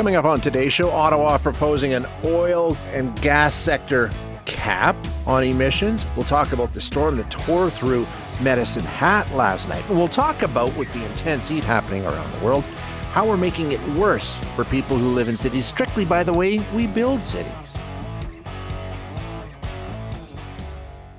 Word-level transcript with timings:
Coming 0.00 0.16
up 0.16 0.24
on 0.24 0.40
today's 0.40 0.72
show, 0.72 0.88
Ottawa 0.88 1.36
proposing 1.36 1.92
an 1.92 2.06
oil 2.24 2.74
and 2.94 3.14
gas 3.20 3.54
sector 3.54 4.10
cap 4.46 4.96
on 5.26 5.44
emissions. 5.44 6.06
We'll 6.16 6.24
talk 6.24 6.52
about 6.52 6.72
the 6.72 6.80
storm 6.80 7.18
that 7.18 7.30
tore 7.30 7.68
through 7.68 8.06
Medicine 8.40 8.82
Hat 8.82 9.30
last 9.34 9.68
night. 9.68 9.86
We'll 9.90 10.08
talk 10.08 10.40
about, 10.40 10.74
with 10.78 10.90
the 10.94 11.04
intense 11.04 11.48
heat 11.48 11.64
happening 11.64 12.06
around 12.06 12.32
the 12.32 12.42
world, 12.42 12.64
how 13.12 13.28
we're 13.28 13.36
making 13.36 13.72
it 13.72 13.88
worse 13.88 14.34
for 14.56 14.64
people 14.64 14.96
who 14.96 15.10
live 15.10 15.28
in 15.28 15.36
cities 15.36 15.66
strictly 15.66 16.06
by 16.06 16.24
the 16.24 16.32
way 16.32 16.60
we 16.74 16.86
build 16.86 17.22
cities. 17.22 17.52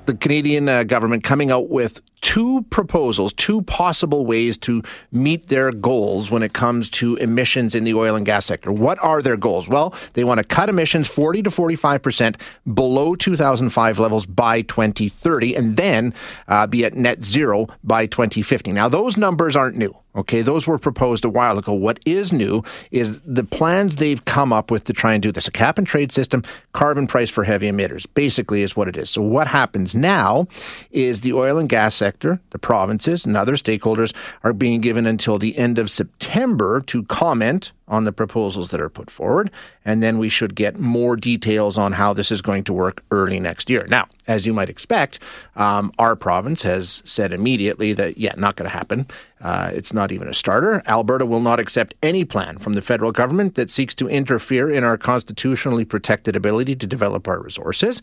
The 0.08 0.16
Canadian 0.16 0.68
uh, 0.68 0.86
government 0.86 1.24
coming 1.24 1.52
out 1.52 1.70
with 1.70 2.02
two 2.22 2.64
proposals, 2.70 3.34
two 3.34 3.62
possible 3.64 4.26
ways 4.26 4.58
to 4.60 4.84
meet 5.12 5.48
their 5.48 5.72
goals 5.72 6.32
when 6.32 6.44
it 6.44 6.54
comes 6.54 6.90
to 6.90 7.16
emissions 7.18 7.76
in 7.76 7.84
the 7.84 7.94
oil 7.94 8.16
and 8.16 8.26
gas 8.26 8.46
sector. 8.46 8.72
What 8.72 9.00
are 9.04 9.22
their 9.22 9.38
goals? 9.38 9.68
Well, 9.68 9.94
they 10.14 10.24
want 10.24 10.38
to 10.38 10.44
cut 10.44 10.70
emissions 10.70 11.08
40 11.08 11.44
to 11.44 11.50
45% 11.50 12.40
below 12.74 13.16
2005 13.16 14.00
levels 14.00 14.26
by 14.26 14.62
2030 14.62 15.56
and 15.56 15.78
then 15.78 16.14
uh, 16.48 16.68
be 16.68 16.86
at 16.86 16.94
net 16.94 17.24
zero 17.24 17.68
by 17.84 18.06
2050. 18.06 18.72
Now, 18.72 18.88
those 18.88 19.18
numbers 19.18 19.56
aren't 19.56 19.76
new. 19.76 19.96
Okay, 20.14 20.42
those 20.42 20.68
were 20.68 20.78
proposed 20.78 21.24
a 21.24 21.30
while 21.30 21.58
ago. 21.58 21.72
What 21.72 22.00
is 22.06 22.34
new 22.34 22.64
is 22.92 23.22
the 23.22 23.46
plans 23.46 23.96
they've 23.96 24.24
come 24.26 24.52
up 24.52 24.70
with 24.70 24.84
to 24.86 24.94
try 24.94 25.14
and 25.14 25.24
do 25.24 25.32
this. 25.32 25.48
A 25.48 25.52
cap 25.52 25.78
and 25.78 25.88
trade 25.88 26.12
system, 26.12 26.44
carbon 26.74 27.08
price 27.08 27.30
for 27.30 27.46
heavy 27.46 27.72
emitters, 27.72 28.06
basically 28.14 28.62
is 28.62 28.76
what 28.76 28.90
it 28.90 28.98
is. 28.98 29.10
So 29.10 29.22
what 29.22 29.48
happens 29.48 29.96
now 29.96 30.48
is 30.92 31.22
the 31.22 31.32
oil 31.32 31.58
and 31.58 31.70
gas 31.70 31.96
sector, 31.96 32.11
the 32.20 32.60
provinces, 32.60 33.26
and 33.26 33.36
other 33.36 33.56
stakeholders 33.56 34.14
are 34.44 34.54
being 34.54 34.82
given 34.82 35.06
until 35.06 35.38
the 35.38 35.58
end 35.58 35.80
of 35.80 35.90
September 35.90 36.82
to 36.82 37.04
comment 37.04 37.72
on 37.88 38.06
the 38.06 38.12
proposals 38.12 38.72
that 38.72 38.80
are 38.80 38.90
put 38.90 39.12
forward, 39.12 39.52
and 39.84 40.02
then 40.02 40.18
we 40.18 40.30
should 40.30 40.56
get 40.56 40.80
more 40.80 41.18
details 41.18 41.78
on 41.78 41.92
how 41.92 42.14
this 42.14 42.32
is 42.32 42.42
going 42.42 42.64
to 42.64 42.72
work 42.72 43.04
early 43.12 43.40
next 43.40 43.70
year. 43.70 43.86
Now, 43.90 44.08
as 44.28 44.46
you 44.46 44.54
might 44.54 44.70
expect, 44.70 45.20
um, 45.58 45.92
our 46.00 46.16
province 46.16 46.62
has 46.64 47.02
said 47.06 47.34
immediately 47.34 47.92
that, 47.94 48.18
yeah, 48.18 48.34
not 48.38 48.56
going 48.56 48.70
to 48.70 48.76
happen. 48.78 49.08
Uh, 49.42 49.72
it's 49.74 49.92
not 49.92 50.12
even 50.12 50.30
a 50.30 50.34
starter. 50.34 50.82
Alberta 50.88 51.26
will 51.26 51.42
not 51.42 51.60
accept 51.60 51.94
any 52.02 52.24
plan 52.24 52.58
from 52.60 52.74
the 52.74 52.82
federal 52.82 53.12
government 53.12 53.56
that 53.56 53.70
seeks 53.70 53.94
to 53.96 54.08
interfere 54.08 54.70
in 54.70 54.86
our 54.86 54.98
constitutionally 54.98 55.84
protected 55.84 56.36
ability 56.36 56.76
to 56.78 56.88
develop 56.88 57.28
our 57.28 57.42
resources. 57.42 58.02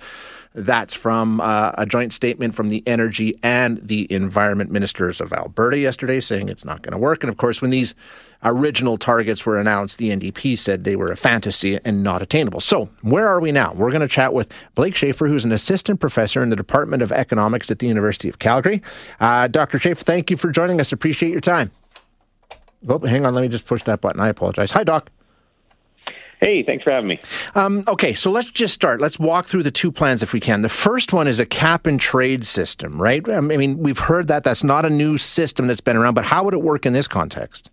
That's 0.59 0.93
from 0.93 1.41
uh, 1.41 1.71
a 1.75 1.87
joint 1.87 2.13
statement 2.13 2.53
from 2.53 2.69
the 2.69 2.83
energy 2.85 3.39
and 3.45 3.79
the 3.81 4.13
environment 4.13 4.73
ministers 4.73 5.21
of 5.21 5.33
Alberta 5.33 5.79
yesterday, 5.79 6.19
saying 6.19 6.49
it's 6.49 6.65
not 6.65 6.83
going 6.83 6.93
to 6.93 6.99
work. 6.99 7.23
And 7.23 7.31
of 7.31 7.37
course, 7.37 7.63
when 7.63 7.71
these 7.71 7.95
original 8.43 8.99
targets 8.99 9.47
were 9.47 9.57
announced, 9.57 9.99
the 9.99 10.11
NDP 10.11 10.59
said 10.59 10.83
they 10.83 10.97
were 10.97 11.13
a 11.13 11.17
fantasy 11.17 11.79
and 11.85 12.03
not 12.03 12.23
attainable. 12.23 12.59
So, 12.59 12.89
where 13.03 13.29
are 13.29 13.39
we 13.39 13.53
now? 13.53 13.73
We're 13.73 13.93
going 13.93 14.01
to 14.01 14.09
chat 14.09 14.35
with 14.35 14.49
Blake 14.75 14.97
Shaffer, 14.97 15.29
who's 15.29 15.45
an 15.45 15.53
assistant 15.53 16.01
professor 16.01 16.43
in 16.43 16.51
the 16.51 16.57
Department 16.57 17.05
of 17.05 17.13
Economics 17.13 17.71
at 17.71 17.79
the 17.79 17.87
University 17.87 18.29
of 18.29 18.41
Calgary. 18.41 18.83
Uh, 19.21 19.47
Dr. 19.47 19.79
Shaffer, 19.79 20.05
thank 20.05 20.29
you 20.29 20.37
for 20.37 20.51
joining 20.51 20.81
us. 20.81 20.91
Appreciate 20.91 21.31
your 21.31 21.41
time. 21.41 21.71
Oh, 22.89 22.99
hang 22.99 23.25
on. 23.25 23.33
Let 23.33 23.43
me 23.43 23.49
just 23.49 23.67
push 23.67 23.85
that 23.85 24.01
button. 24.01 24.21
I 24.21 24.29
apologize. 24.29 24.73
Hi, 24.73 24.83
Doc. 24.83 25.09
Hey, 26.41 26.63
thanks 26.63 26.85
for 26.85 26.93
having 26.93 27.09
me. 27.09 27.19
Um, 27.57 27.83
okay, 27.89 28.15
so 28.15 28.31
let's 28.31 28.51
just 28.51 28.73
start. 28.73 29.01
Let's 29.01 29.19
walk 29.19 29.47
through 29.47 29.65
the 29.65 29.73
two 29.73 29.91
plans 29.91 30.23
if 30.23 30.33
we 30.33 30.39
can. 30.39 30.63
The 30.63 30.69
first 30.69 31.13
one 31.13 31.27
is 31.27 31.41
a 31.41 31.47
cap 31.47 31.87
and 31.87 32.01
trade 32.01 32.47
system, 32.47 33.03
right? 33.03 33.29
I 33.29 33.41
mean, 33.41 33.79
we've 33.79 33.99
heard 33.99 34.29
that. 34.29 34.45
That's 34.45 34.63
not 34.63 34.85
a 34.85 34.91
new 34.91 35.19
system 35.19 35.67
that's 35.67 35.81
been 35.81 35.97
around, 35.97 36.15
but 36.15 36.25
how 36.25 36.45
would 36.45 36.55
it 36.55 36.63
work 36.63 36.87
in 36.87 36.93
this 36.93 37.09
context? 37.09 37.71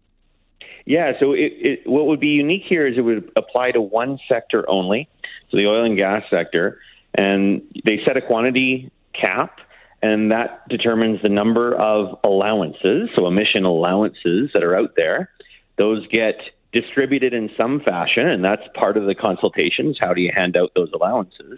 Yeah, 0.85 1.13
so 1.19 1.33
it, 1.33 1.53
it, 1.55 1.88
what 1.88 2.07
would 2.07 2.19
be 2.19 2.27
unique 2.27 2.63
here 2.67 2.88
is 2.88 2.97
it 2.97 3.02
would 3.02 3.31
apply 3.35 3.72
to 3.72 3.81
one 3.81 4.19
sector 4.28 4.67
only, 4.69 5.09
so 5.50 5.57
the 5.57 5.67
oil 5.67 5.84
and 5.84 5.97
gas 5.97 6.23
sector, 6.29 6.79
and 7.13 7.61
they 7.85 8.00
set 8.06 8.17
a 8.17 8.22
quantity 8.22 8.91
cap, 9.19 9.59
and 10.01 10.31
that 10.31 10.67
determines 10.69 11.22
the 11.23 11.29
number 11.29 11.73
of 11.73 12.19
allowances, 12.23 13.09
so 13.16 13.25
emission 13.25 13.63
allowances 13.63 14.51
that 14.53 14.63
are 14.63 14.75
out 14.75 14.95
there. 14.95 15.31
Those 15.78 16.06
get 16.07 16.35
distributed 16.75 17.34
in 17.34 17.50
some 17.58 17.80
fashion, 17.80 18.28
and 18.28 18.44
that's 18.44 18.63
part 18.74 18.97
of 18.97 19.06
the 19.06 19.16
consultations. 19.16 19.97
How 20.02 20.13
do 20.13 20.22
you 20.22 20.31
hand 20.36 20.58
out 20.58 20.72
those 20.75 20.91
allowances? 20.94 21.58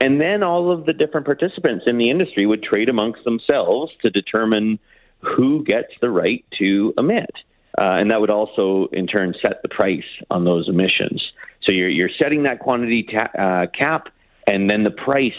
And 0.00 0.18
then 0.18 0.42
all 0.42 0.72
of 0.72 0.86
the 0.86 0.94
different 0.94 1.26
participants 1.26 1.84
in 1.86 1.98
the 1.98 2.08
industry 2.10 2.46
would 2.46 2.62
trade 2.62 2.88
amongst 2.88 3.22
themselves 3.24 3.92
to 4.00 4.08
determine 4.08 4.78
who 5.20 5.62
gets 5.62 5.92
the 6.00 6.08
right 6.08 6.42
to 6.58 6.94
emit. 6.96 7.30
Uh, 7.78 8.00
and 8.00 8.10
that 8.10 8.20
would 8.22 8.30
also, 8.30 8.88
in 8.92 9.06
turn, 9.06 9.34
set 9.42 9.60
the 9.60 9.68
price 9.68 10.10
on 10.30 10.44
those 10.44 10.66
emissions. 10.70 11.22
So 11.62 11.72
you're, 11.72 11.90
you're 11.90 12.16
setting 12.18 12.44
that 12.44 12.60
quantity 12.60 13.02
ta- 13.02 13.38
uh, 13.38 13.66
cap, 13.66 14.08
and 14.46 14.70
then 14.70 14.84
the 14.84 14.90
price 14.90 15.34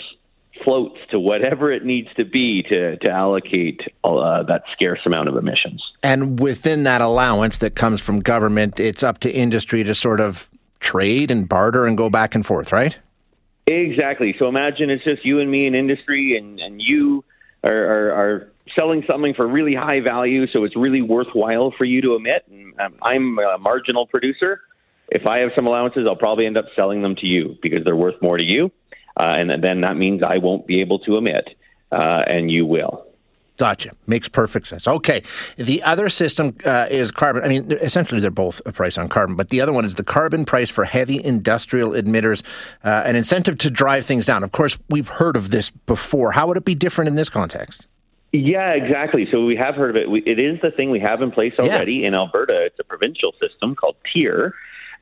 floats 0.63 0.97
to 1.11 1.19
whatever 1.19 1.71
it 1.71 1.85
needs 1.85 2.07
to 2.15 2.25
be 2.25 2.63
to, 2.69 2.97
to 2.97 3.09
allocate 3.09 3.81
uh, 4.03 4.43
that 4.43 4.63
scarce 4.73 4.99
amount 5.05 5.29
of 5.29 5.35
emissions. 5.35 5.83
And 6.03 6.39
within 6.39 6.83
that 6.83 7.01
allowance 7.01 7.57
that 7.59 7.75
comes 7.75 8.01
from 8.01 8.19
government, 8.19 8.79
it's 8.79 9.03
up 9.03 9.19
to 9.19 9.31
industry 9.31 9.83
to 9.83 9.95
sort 9.95 10.19
of 10.19 10.49
trade 10.79 11.31
and 11.31 11.47
barter 11.47 11.85
and 11.85 11.97
go 11.97 12.09
back 12.09 12.35
and 12.35 12.45
forth, 12.45 12.71
right? 12.71 12.97
Exactly. 13.65 14.35
So 14.39 14.47
imagine 14.47 14.89
it's 14.89 15.03
just 15.03 15.25
you 15.25 15.39
and 15.39 15.51
me 15.51 15.67
in 15.67 15.75
industry, 15.75 16.37
and, 16.37 16.59
and 16.59 16.81
you 16.81 17.23
are, 17.63 17.71
are, 17.71 18.11
are 18.11 18.51
selling 18.75 19.03
something 19.07 19.33
for 19.33 19.47
really 19.47 19.75
high 19.75 19.99
value, 19.99 20.47
so 20.47 20.63
it's 20.63 20.75
really 20.75 21.01
worthwhile 21.01 21.73
for 21.77 21.83
you 21.83 22.01
to 22.01 22.15
emit. 22.15 22.45
And 22.49 22.79
um, 22.79 22.95
I'm 23.01 23.39
a 23.39 23.57
marginal 23.57 24.07
producer. 24.07 24.61
If 25.09 25.25
I 25.25 25.39
have 25.39 25.51
some 25.55 25.67
allowances, 25.67 26.05
I'll 26.07 26.15
probably 26.15 26.45
end 26.45 26.57
up 26.57 26.65
selling 26.75 27.01
them 27.01 27.15
to 27.17 27.25
you 27.25 27.57
because 27.61 27.83
they're 27.83 27.95
worth 27.95 28.21
more 28.21 28.37
to 28.37 28.43
you 28.43 28.71
uh, 29.19 29.23
and 29.23 29.63
then 29.63 29.81
that 29.81 29.97
means 29.97 30.23
I 30.23 30.37
won't 30.37 30.67
be 30.67 30.81
able 30.81 30.99
to 30.99 31.17
emit, 31.17 31.49
uh, 31.91 32.23
and 32.27 32.51
you 32.51 32.65
will. 32.65 33.05
Gotcha. 33.57 33.91
Makes 34.05 34.29
perfect 34.29 34.67
sense. 34.67 34.87
Okay. 34.87 35.23
The 35.57 35.81
other 35.81 36.09
system 36.09 36.55
uh, 36.63 36.87
is 36.91 37.09
carbon. 37.09 37.43
I 37.43 37.47
mean, 37.47 37.71
essentially, 37.71 38.21
they're 38.21 38.29
both 38.29 38.61
a 38.67 38.71
price 38.71 38.99
on 38.99 39.09
carbon, 39.09 39.35
but 39.35 39.49
the 39.49 39.61
other 39.61 39.73
one 39.73 39.83
is 39.83 39.95
the 39.95 40.03
carbon 40.03 40.45
price 40.45 40.69
for 40.69 40.85
heavy 40.85 41.23
industrial 41.23 41.91
emitters, 41.91 42.43
uh, 42.83 43.01
an 43.05 43.15
incentive 43.15 43.57
to 43.59 43.71
drive 43.71 44.05
things 44.05 44.27
down. 44.27 44.43
Of 44.43 44.51
course, 44.51 44.77
we've 44.89 45.07
heard 45.07 45.35
of 45.35 45.49
this 45.49 45.71
before. 45.71 46.33
How 46.33 46.45
would 46.47 46.57
it 46.57 46.65
be 46.65 46.75
different 46.75 47.07
in 47.07 47.15
this 47.15 47.29
context? 47.29 47.87
Yeah, 48.31 48.73
exactly. 48.73 49.27
So 49.31 49.45
we 49.45 49.55
have 49.55 49.75
heard 49.75 49.89
of 49.89 49.95
it. 49.95 50.09
We, 50.11 50.21
it 50.21 50.37
is 50.37 50.59
the 50.61 50.69
thing 50.69 50.91
we 50.91 50.99
have 50.99 51.23
in 51.23 51.31
place 51.31 51.53
already 51.57 51.93
yeah. 51.93 52.09
in 52.09 52.13
Alberta. 52.13 52.65
It's 52.65 52.79
a 52.79 52.83
provincial 52.83 53.33
system 53.41 53.73
called 53.73 53.95
TIER. 54.13 54.53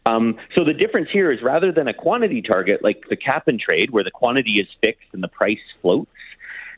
Um, 0.05 0.37
so 0.53 0.63
the 0.63 0.73
difference 0.73 1.09
here 1.11 1.31
is 1.31 1.41
rather 1.41 1.71
than 1.71 1.87
a 1.87 1.93
quantity 1.93 2.41
target 2.41 2.83
like 2.83 3.03
the 3.09 3.15
cap 3.15 3.47
and 3.47 3.59
trade, 3.59 3.91
where 3.91 4.03
the 4.03 4.11
quantity 4.11 4.59
is 4.59 4.67
fixed 4.83 5.07
and 5.13 5.23
the 5.23 5.27
price 5.27 5.57
floats, 5.81 6.11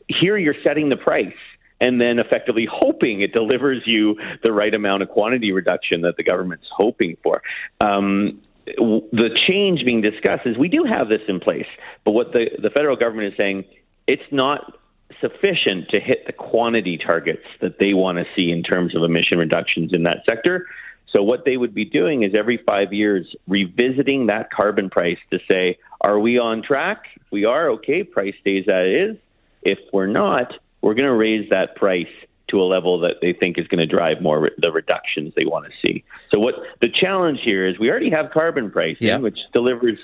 here 0.07 0.37
you're 0.37 0.55
setting 0.63 0.89
the 0.89 0.95
price 0.95 1.33
and 1.79 2.01
then 2.01 2.19
effectively 2.19 2.67
hoping 2.71 3.21
it 3.21 3.33
delivers 3.33 3.83
you 3.85 4.15
the 4.43 4.51
right 4.51 4.73
amount 4.73 5.03
of 5.03 5.09
quantity 5.09 5.51
reduction 5.51 6.01
that 6.01 6.15
the 6.17 6.23
government's 6.23 6.65
hoping 6.71 7.17
for. 7.21 7.41
Um, 7.81 8.41
the 8.65 9.29
change 9.47 9.85
being 9.85 10.01
discussed 10.01 10.45
is 10.45 10.57
we 10.57 10.67
do 10.67 10.83
have 10.83 11.07
this 11.07 11.21
in 11.27 11.39
place, 11.39 11.67
but 12.03 12.11
what 12.11 12.33
the, 12.33 12.49
the 12.61 12.69
federal 12.69 12.95
government 12.95 13.31
is 13.31 13.37
saying, 13.37 13.65
it's 14.07 14.23
not 14.31 14.77
sufficient 15.21 15.89
to 15.89 15.99
hit 15.99 16.25
the 16.25 16.33
quantity 16.33 16.97
targets 16.97 17.43
that 17.61 17.79
they 17.79 17.93
want 17.93 18.17
to 18.17 18.25
see 18.35 18.51
in 18.51 18.63
terms 18.63 18.95
of 18.95 19.03
emission 19.03 19.37
reductions 19.37 19.93
in 19.93 20.03
that 20.03 20.17
sector. 20.29 20.65
So 21.09 21.23
what 21.23 21.45
they 21.45 21.57
would 21.57 21.73
be 21.73 21.85
doing 21.85 22.23
is 22.23 22.33
every 22.35 22.57
five 22.57 22.93
years 22.93 23.35
revisiting 23.47 24.27
that 24.27 24.51
carbon 24.51 24.89
price 24.89 25.19
to 25.31 25.39
say, 25.47 25.77
are 26.01 26.19
we 26.19 26.37
on 26.37 26.61
track? 26.61 27.03
If 27.15 27.31
we 27.31 27.45
are, 27.45 27.69
okay, 27.71 28.03
price 28.03 28.35
stays 28.41 28.65
as 28.67 28.85
it 28.85 29.09
is. 29.11 29.17
If 29.61 29.79
we're 29.93 30.07
not, 30.07 30.53
we're 30.81 30.93
going 30.93 31.07
to 31.07 31.15
raise 31.15 31.49
that 31.49 31.75
price 31.75 32.07
to 32.49 32.61
a 32.61 32.63
level 32.63 32.99
that 32.99 33.15
they 33.21 33.33
think 33.33 33.57
is 33.57 33.67
going 33.67 33.79
to 33.79 33.85
drive 33.85 34.21
more 34.21 34.41
re- 34.41 34.51
the 34.57 34.71
reductions 34.71 35.33
they 35.35 35.45
want 35.45 35.65
to 35.65 35.71
see. 35.85 36.03
So 36.31 36.39
what 36.39 36.55
the 36.81 36.89
challenge 36.89 37.39
here 37.43 37.67
is 37.67 37.77
we 37.77 37.89
already 37.89 38.09
have 38.09 38.31
carbon 38.31 38.71
pricing, 38.71 39.07
yeah. 39.07 39.17
which 39.17 39.39
delivers 39.53 39.99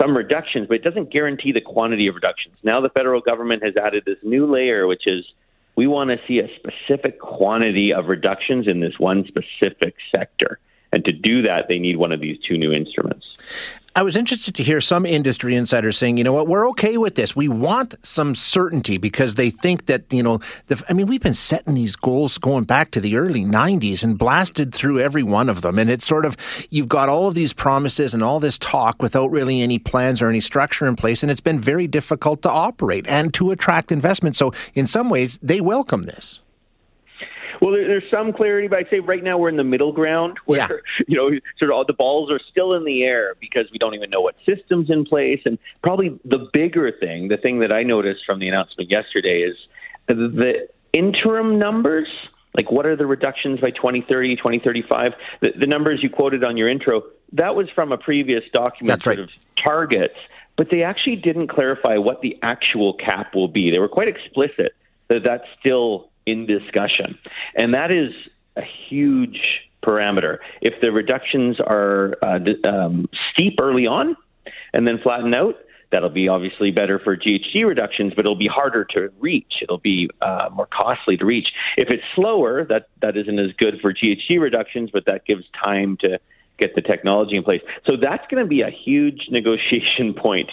some 0.00 0.16
reductions, 0.16 0.66
but 0.68 0.74
it 0.74 0.84
doesn't 0.84 1.10
guarantee 1.10 1.52
the 1.52 1.60
quantity 1.60 2.06
of 2.06 2.14
reductions. 2.14 2.56
Now 2.62 2.80
the 2.80 2.90
federal 2.90 3.20
government 3.20 3.64
has 3.64 3.74
added 3.76 4.04
this 4.06 4.18
new 4.22 4.46
layer, 4.46 4.86
which 4.86 5.06
is 5.06 5.24
we 5.78 5.86
want 5.86 6.10
to 6.10 6.18
see 6.26 6.40
a 6.40 6.48
specific 6.56 7.20
quantity 7.20 7.92
of 7.92 8.08
reductions 8.08 8.66
in 8.66 8.80
this 8.80 8.98
one 8.98 9.24
specific 9.28 9.94
sector. 10.12 10.58
And 10.90 11.04
to 11.04 11.12
do 11.12 11.42
that, 11.42 11.68
they 11.68 11.78
need 11.78 11.98
one 11.98 12.10
of 12.10 12.18
these 12.18 12.36
two 12.40 12.58
new 12.58 12.72
instruments. 12.72 13.24
I 13.98 14.02
was 14.02 14.14
interested 14.14 14.54
to 14.54 14.62
hear 14.62 14.80
some 14.80 15.04
industry 15.04 15.56
insiders 15.56 15.98
saying, 15.98 16.18
you 16.18 16.22
know 16.22 16.32
what, 16.32 16.46
we're 16.46 16.68
okay 16.68 16.98
with 16.98 17.16
this. 17.16 17.34
We 17.34 17.48
want 17.48 17.96
some 18.04 18.36
certainty 18.36 18.96
because 18.96 19.34
they 19.34 19.50
think 19.50 19.86
that, 19.86 20.04
you 20.12 20.22
know, 20.22 20.38
the, 20.68 20.80
I 20.88 20.92
mean, 20.92 21.08
we've 21.08 21.20
been 21.20 21.34
setting 21.34 21.74
these 21.74 21.96
goals 21.96 22.38
going 22.38 22.62
back 22.62 22.92
to 22.92 23.00
the 23.00 23.16
early 23.16 23.44
90s 23.44 24.04
and 24.04 24.16
blasted 24.16 24.72
through 24.72 25.00
every 25.00 25.24
one 25.24 25.48
of 25.48 25.62
them. 25.62 25.80
And 25.80 25.90
it's 25.90 26.06
sort 26.06 26.26
of, 26.26 26.36
you've 26.70 26.86
got 26.86 27.08
all 27.08 27.26
of 27.26 27.34
these 27.34 27.52
promises 27.52 28.14
and 28.14 28.22
all 28.22 28.38
this 28.38 28.56
talk 28.56 29.02
without 29.02 29.32
really 29.32 29.62
any 29.62 29.80
plans 29.80 30.22
or 30.22 30.28
any 30.28 30.38
structure 30.38 30.86
in 30.86 30.94
place. 30.94 31.24
And 31.24 31.32
it's 31.32 31.40
been 31.40 31.58
very 31.58 31.88
difficult 31.88 32.42
to 32.42 32.50
operate 32.50 33.04
and 33.08 33.34
to 33.34 33.50
attract 33.50 33.90
investment. 33.90 34.36
So 34.36 34.52
in 34.74 34.86
some 34.86 35.10
ways, 35.10 35.40
they 35.42 35.60
welcome 35.60 36.04
this. 36.04 36.38
Well, 37.60 37.72
there's 37.72 38.04
some 38.10 38.32
clarity, 38.32 38.68
but 38.68 38.78
I'd 38.78 38.90
say 38.90 39.00
right 39.00 39.22
now 39.22 39.38
we're 39.38 39.48
in 39.48 39.56
the 39.56 39.64
middle 39.64 39.92
ground 39.92 40.38
where, 40.44 40.58
yeah. 40.58 40.68
you 41.08 41.16
know, 41.16 41.30
sort 41.58 41.70
of 41.70 41.76
all 41.76 41.84
the 41.84 41.92
balls 41.92 42.30
are 42.30 42.40
still 42.50 42.74
in 42.74 42.84
the 42.84 43.02
air 43.02 43.34
because 43.40 43.66
we 43.72 43.78
don't 43.78 43.94
even 43.94 44.10
know 44.10 44.20
what 44.20 44.36
system's 44.46 44.90
in 44.90 45.04
place. 45.04 45.40
And 45.44 45.58
probably 45.82 46.18
the 46.24 46.48
bigger 46.52 46.92
thing, 46.92 47.28
the 47.28 47.36
thing 47.36 47.60
that 47.60 47.72
I 47.72 47.82
noticed 47.82 48.20
from 48.24 48.38
the 48.38 48.48
announcement 48.48 48.90
yesterday 48.90 49.40
is 49.40 49.56
the 50.06 50.68
interim 50.92 51.58
numbers. 51.58 52.08
Like, 52.54 52.70
what 52.72 52.86
are 52.86 52.96
the 52.96 53.06
reductions 53.06 53.60
by 53.60 53.70
2030, 53.70 54.36
2035? 54.36 55.12
The, 55.40 55.48
the 55.58 55.66
numbers 55.66 56.00
you 56.02 56.10
quoted 56.10 56.42
on 56.42 56.56
your 56.56 56.68
intro, 56.68 57.02
that 57.32 57.54
was 57.54 57.68
from 57.74 57.92
a 57.92 57.98
previous 57.98 58.42
document 58.52 58.88
That's 58.88 59.06
right. 59.06 59.16
sort 59.18 59.28
of 59.28 59.34
targets, 59.62 60.14
but 60.56 60.68
they 60.70 60.82
actually 60.82 61.16
didn't 61.16 61.48
clarify 61.48 61.98
what 61.98 62.20
the 62.20 62.36
actual 62.42 62.94
cap 62.94 63.34
will 63.34 63.48
be. 63.48 63.70
They 63.70 63.78
were 63.78 63.88
quite 63.88 64.08
explicit 64.08 64.72
that 65.08 65.20
that's 65.24 65.44
still 65.60 66.10
in 66.28 66.46
discussion. 66.46 67.18
And 67.56 67.74
that 67.74 67.90
is 67.90 68.12
a 68.56 68.62
huge 68.88 69.40
parameter. 69.84 70.38
If 70.60 70.80
the 70.80 70.90
reductions 70.92 71.58
are 71.60 72.16
uh, 72.22 72.38
um, 72.68 73.08
steep 73.32 73.58
early 73.60 73.86
on 73.86 74.16
and 74.72 74.86
then 74.86 74.98
flatten 75.02 75.34
out, 75.34 75.56
that'll 75.90 76.10
be 76.10 76.28
obviously 76.28 76.70
better 76.70 76.98
for 76.98 77.16
GHG 77.16 77.66
reductions, 77.66 78.12
but 78.14 78.20
it'll 78.20 78.36
be 78.36 78.48
harder 78.48 78.84
to 78.90 79.10
reach. 79.18 79.54
It'll 79.62 79.78
be 79.78 80.10
uh, 80.20 80.50
more 80.52 80.66
costly 80.66 81.16
to 81.16 81.24
reach. 81.24 81.48
If 81.76 81.88
it's 81.90 82.02
slower, 82.14 82.64
that, 82.66 82.88
that 83.00 83.16
isn't 83.16 83.38
as 83.38 83.52
good 83.56 83.80
for 83.80 83.94
GHG 83.94 84.38
reductions, 84.40 84.90
but 84.92 85.06
that 85.06 85.24
gives 85.24 85.44
time 85.62 85.96
to 86.00 86.18
get 86.58 86.74
the 86.74 86.82
technology 86.82 87.36
in 87.36 87.44
place. 87.44 87.62
So 87.86 87.92
that's 87.96 88.26
going 88.30 88.42
to 88.42 88.48
be 88.48 88.62
a 88.62 88.70
huge 88.70 89.28
negotiation 89.30 90.14
point 90.16 90.50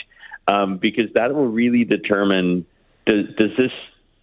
um, 0.47 0.77
because 0.77 1.11
that 1.15 1.33
will 1.33 1.47
really 1.47 1.83
determine 1.83 2.65
does, 3.05 3.25
does 3.37 3.51
this 3.57 3.71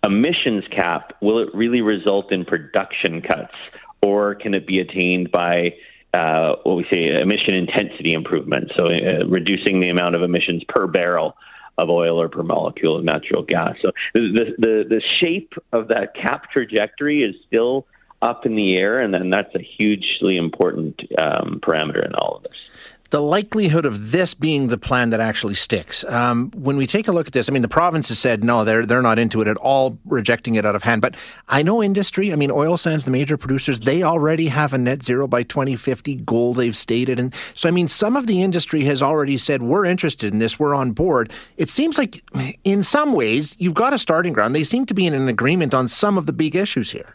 emissions 0.05 0.65
cap, 0.75 1.17
will 1.21 1.39
it 1.41 1.55
really 1.55 1.81
result 1.81 2.33
in 2.33 2.45
production 2.45 3.23
cuts, 3.23 3.55
or 4.03 4.35
can 4.35 4.55
it 4.55 4.67
be 4.67 4.81
attained 4.81 5.31
by 5.31 5.75
uh, 6.15 6.57
what 6.65 6.77
we 6.77 6.87
say 6.91 7.21
emission 7.21 7.55
intensity 7.55 8.13
improvement, 8.13 8.71
so 8.77 8.87
uh, 8.87 9.25
reducing 9.27 9.81
the 9.81 9.89
amount 9.89 10.15
of 10.15 10.23
emissions 10.23 10.63
per 10.69 10.87
barrel 10.87 11.37
of 11.79 11.89
oil 11.89 12.21
or 12.21 12.29
per 12.29 12.43
molecule 12.43 12.99
of 12.99 13.05
natural 13.05 13.43
gas. 13.43 13.77
So 13.81 13.93
the 14.13 14.55
the, 14.59 14.85
the 14.89 15.03
shape 15.21 15.55
of 15.73 15.89
that 15.89 16.15
cap 16.15 16.51
trajectory 16.51 17.23
is 17.23 17.35
still 17.47 17.87
up 18.21 18.45
in 18.45 18.57
the 18.57 18.77
air, 18.77 19.01
and 19.01 19.13
then 19.13 19.31
that's 19.31 19.55
a 19.55 19.63
hugely 19.63 20.37
important 20.37 21.01
um, 21.21 21.61
parameter 21.63 22.05
in 22.05 22.15
all 22.15 22.37
of 22.37 22.43
this 22.43 22.72
the 23.13 23.21
likelihood 23.21 23.85
of 23.85 24.11
this 24.11 24.33
being 24.33 24.69
the 24.69 24.79
plan 24.79 25.11
that 25.11 25.21
actually 25.21 25.53
sticks. 25.53 26.03
Um, 26.05 26.51
when 26.55 26.79
we 26.79 26.87
take 26.87 27.09
a 27.09 27.13
look 27.13 27.27
at 27.27 27.35
this, 27.35 27.47
I 27.47 27.53
mean, 27.53 27.61
the 27.61 27.69
province 27.69 28.09
has 28.09 28.19
said 28.19 28.43
no, 28.43 28.65
they're 28.65 28.87
they're 28.87 29.03
not 29.03 29.19
into 29.19 29.43
it 29.43 29.49
at 29.49 29.59
all, 29.59 29.99
rejecting 30.07 30.55
it 30.55 30.65
out 30.65 30.75
of 30.75 30.83
hand. 30.83 31.03
But 31.03 31.15
I 31.47 31.63
know 31.63 31.83
industry. 31.83 32.33
I 32.33 32.37
mean, 32.37 32.51
oil 32.51 32.79
sands, 32.79 33.05
the 33.05 33.11
major 33.11 33.37
producers, 33.37 33.81
they 33.81 34.03
already 34.03 34.49
have 34.49 34.73
a 34.73 34.79
net 34.79 35.03
zero 35.03 35.29
by 35.29 35.43
2050 35.43 36.17
goal 36.17 36.55
they've 36.55 36.77
stated, 36.77 37.21
and 37.21 37.35
so 37.55 37.69
I 37.69 37.71
mean, 37.71 37.87
some 37.87 38.17
of 38.17 38.27
the 38.27 38.43
industry 38.43 38.83
has 38.85 39.03
already 39.03 39.37
said 39.37 39.63
we're 39.63 39.85
interested 39.85 40.33
in 40.33 40.39
this, 40.39 40.59
we're 40.59 40.75
on 40.75 40.93
board. 40.93 41.31
It 41.59 41.69
seems 41.69 41.99
like, 41.99 42.23
in 42.65 42.83
some 42.83 43.13
ways, 43.13 43.55
you've 43.59 43.75
got 43.75 43.93
a 43.93 43.99
starting 43.99 44.33
ground. 44.33 44.55
They 44.55 44.65
seem 44.65 44.87
to 44.87 44.95
be 44.95 45.07
in 45.07 45.13
an 45.13 45.29
agreement 45.29 45.75
on 45.75 45.87
some 45.87 46.17
of 46.17 46.25
the 46.25 46.33
big 46.33 46.57
issues 46.57 46.91
here. 46.91 47.15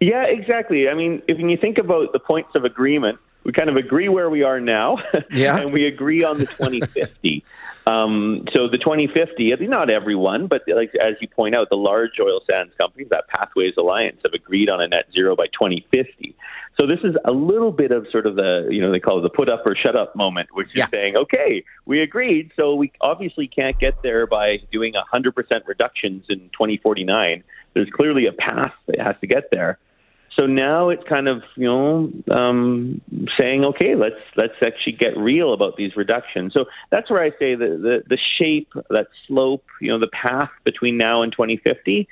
Yeah, 0.00 0.24
exactly. 0.24 0.88
I 0.88 0.94
mean, 0.94 1.20
if 1.28 1.38
you 1.38 1.58
think 1.58 1.76
about 1.76 2.14
the 2.14 2.18
points 2.18 2.52
of 2.54 2.64
agreement, 2.64 3.18
we 3.44 3.52
kind 3.52 3.70
of 3.70 3.76
agree 3.76 4.08
where 4.08 4.28
we 4.28 4.42
are 4.42 4.60
now, 4.60 4.98
yeah. 5.32 5.58
and 5.58 5.72
we 5.72 5.86
agree 5.86 6.24
on 6.24 6.38
the 6.38 6.46
2050. 6.46 7.44
um, 7.86 8.44
so 8.52 8.68
the 8.68 8.78
2050, 8.78 9.54
not 9.66 9.90
everyone, 9.90 10.46
but 10.46 10.62
like 10.68 10.94
as 10.96 11.14
you 11.20 11.28
point 11.28 11.54
out, 11.54 11.68
the 11.70 11.76
large 11.76 12.20
oil 12.20 12.40
sands 12.48 12.72
companies, 12.76 13.08
that 13.10 13.28
Pathways 13.28 13.74
Alliance, 13.78 14.20
have 14.24 14.34
agreed 14.34 14.68
on 14.68 14.80
a 14.80 14.88
net 14.88 15.06
zero 15.12 15.34
by 15.34 15.46
2050. 15.46 16.34
So 16.78 16.86
this 16.86 17.00
is 17.04 17.14
a 17.24 17.32
little 17.32 17.72
bit 17.72 17.90
of 17.92 18.06
sort 18.10 18.26
of 18.26 18.36
the, 18.36 18.68
you 18.70 18.80
know, 18.80 18.90
they 18.90 19.00
call 19.00 19.18
it 19.18 19.22
the 19.22 19.28
put 19.28 19.48
up 19.50 19.66
or 19.66 19.74
shut 19.76 19.96
up 19.96 20.16
moment, 20.16 20.48
which 20.52 20.68
yeah. 20.74 20.84
is 20.84 20.90
saying, 20.90 21.16
okay, 21.16 21.64
we 21.84 22.00
agreed, 22.00 22.52
so 22.56 22.74
we 22.74 22.92
obviously 23.00 23.48
can't 23.48 23.78
get 23.78 24.02
there 24.02 24.26
by 24.26 24.58
doing 24.72 24.94
100% 24.94 25.32
reductions 25.66 26.24
in 26.28 26.38
2049. 26.52 27.44
There's 27.74 27.90
clearly 27.90 28.26
a 28.26 28.32
path 28.32 28.72
that 28.86 28.98
has 28.98 29.16
to 29.20 29.26
get 29.26 29.50
there. 29.50 29.78
So 30.36 30.46
now 30.46 30.90
it's 30.90 31.02
kind 31.08 31.28
of 31.28 31.42
you 31.56 31.66
know 31.66 32.12
um, 32.30 33.00
saying 33.38 33.64
okay, 33.64 33.94
let's 33.96 34.20
let's 34.36 34.54
actually 34.64 34.92
get 34.92 35.16
real 35.16 35.52
about 35.52 35.76
these 35.76 35.96
reductions. 35.96 36.52
So 36.52 36.66
that's 36.90 37.10
where 37.10 37.22
I 37.22 37.30
say 37.30 37.54
the, 37.56 37.76
the 37.76 38.02
the 38.08 38.18
shape, 38.38 38.72
that 38.90 39.08
slope, 39.26 39.64
you 39.80 39.90
know, 39.90 39.98
the 39.98 40.08
path 40.08 40.50
between 40.64 40.98
now 40.98 41.22
and 41.22 41.32
2050. 41.32 42.08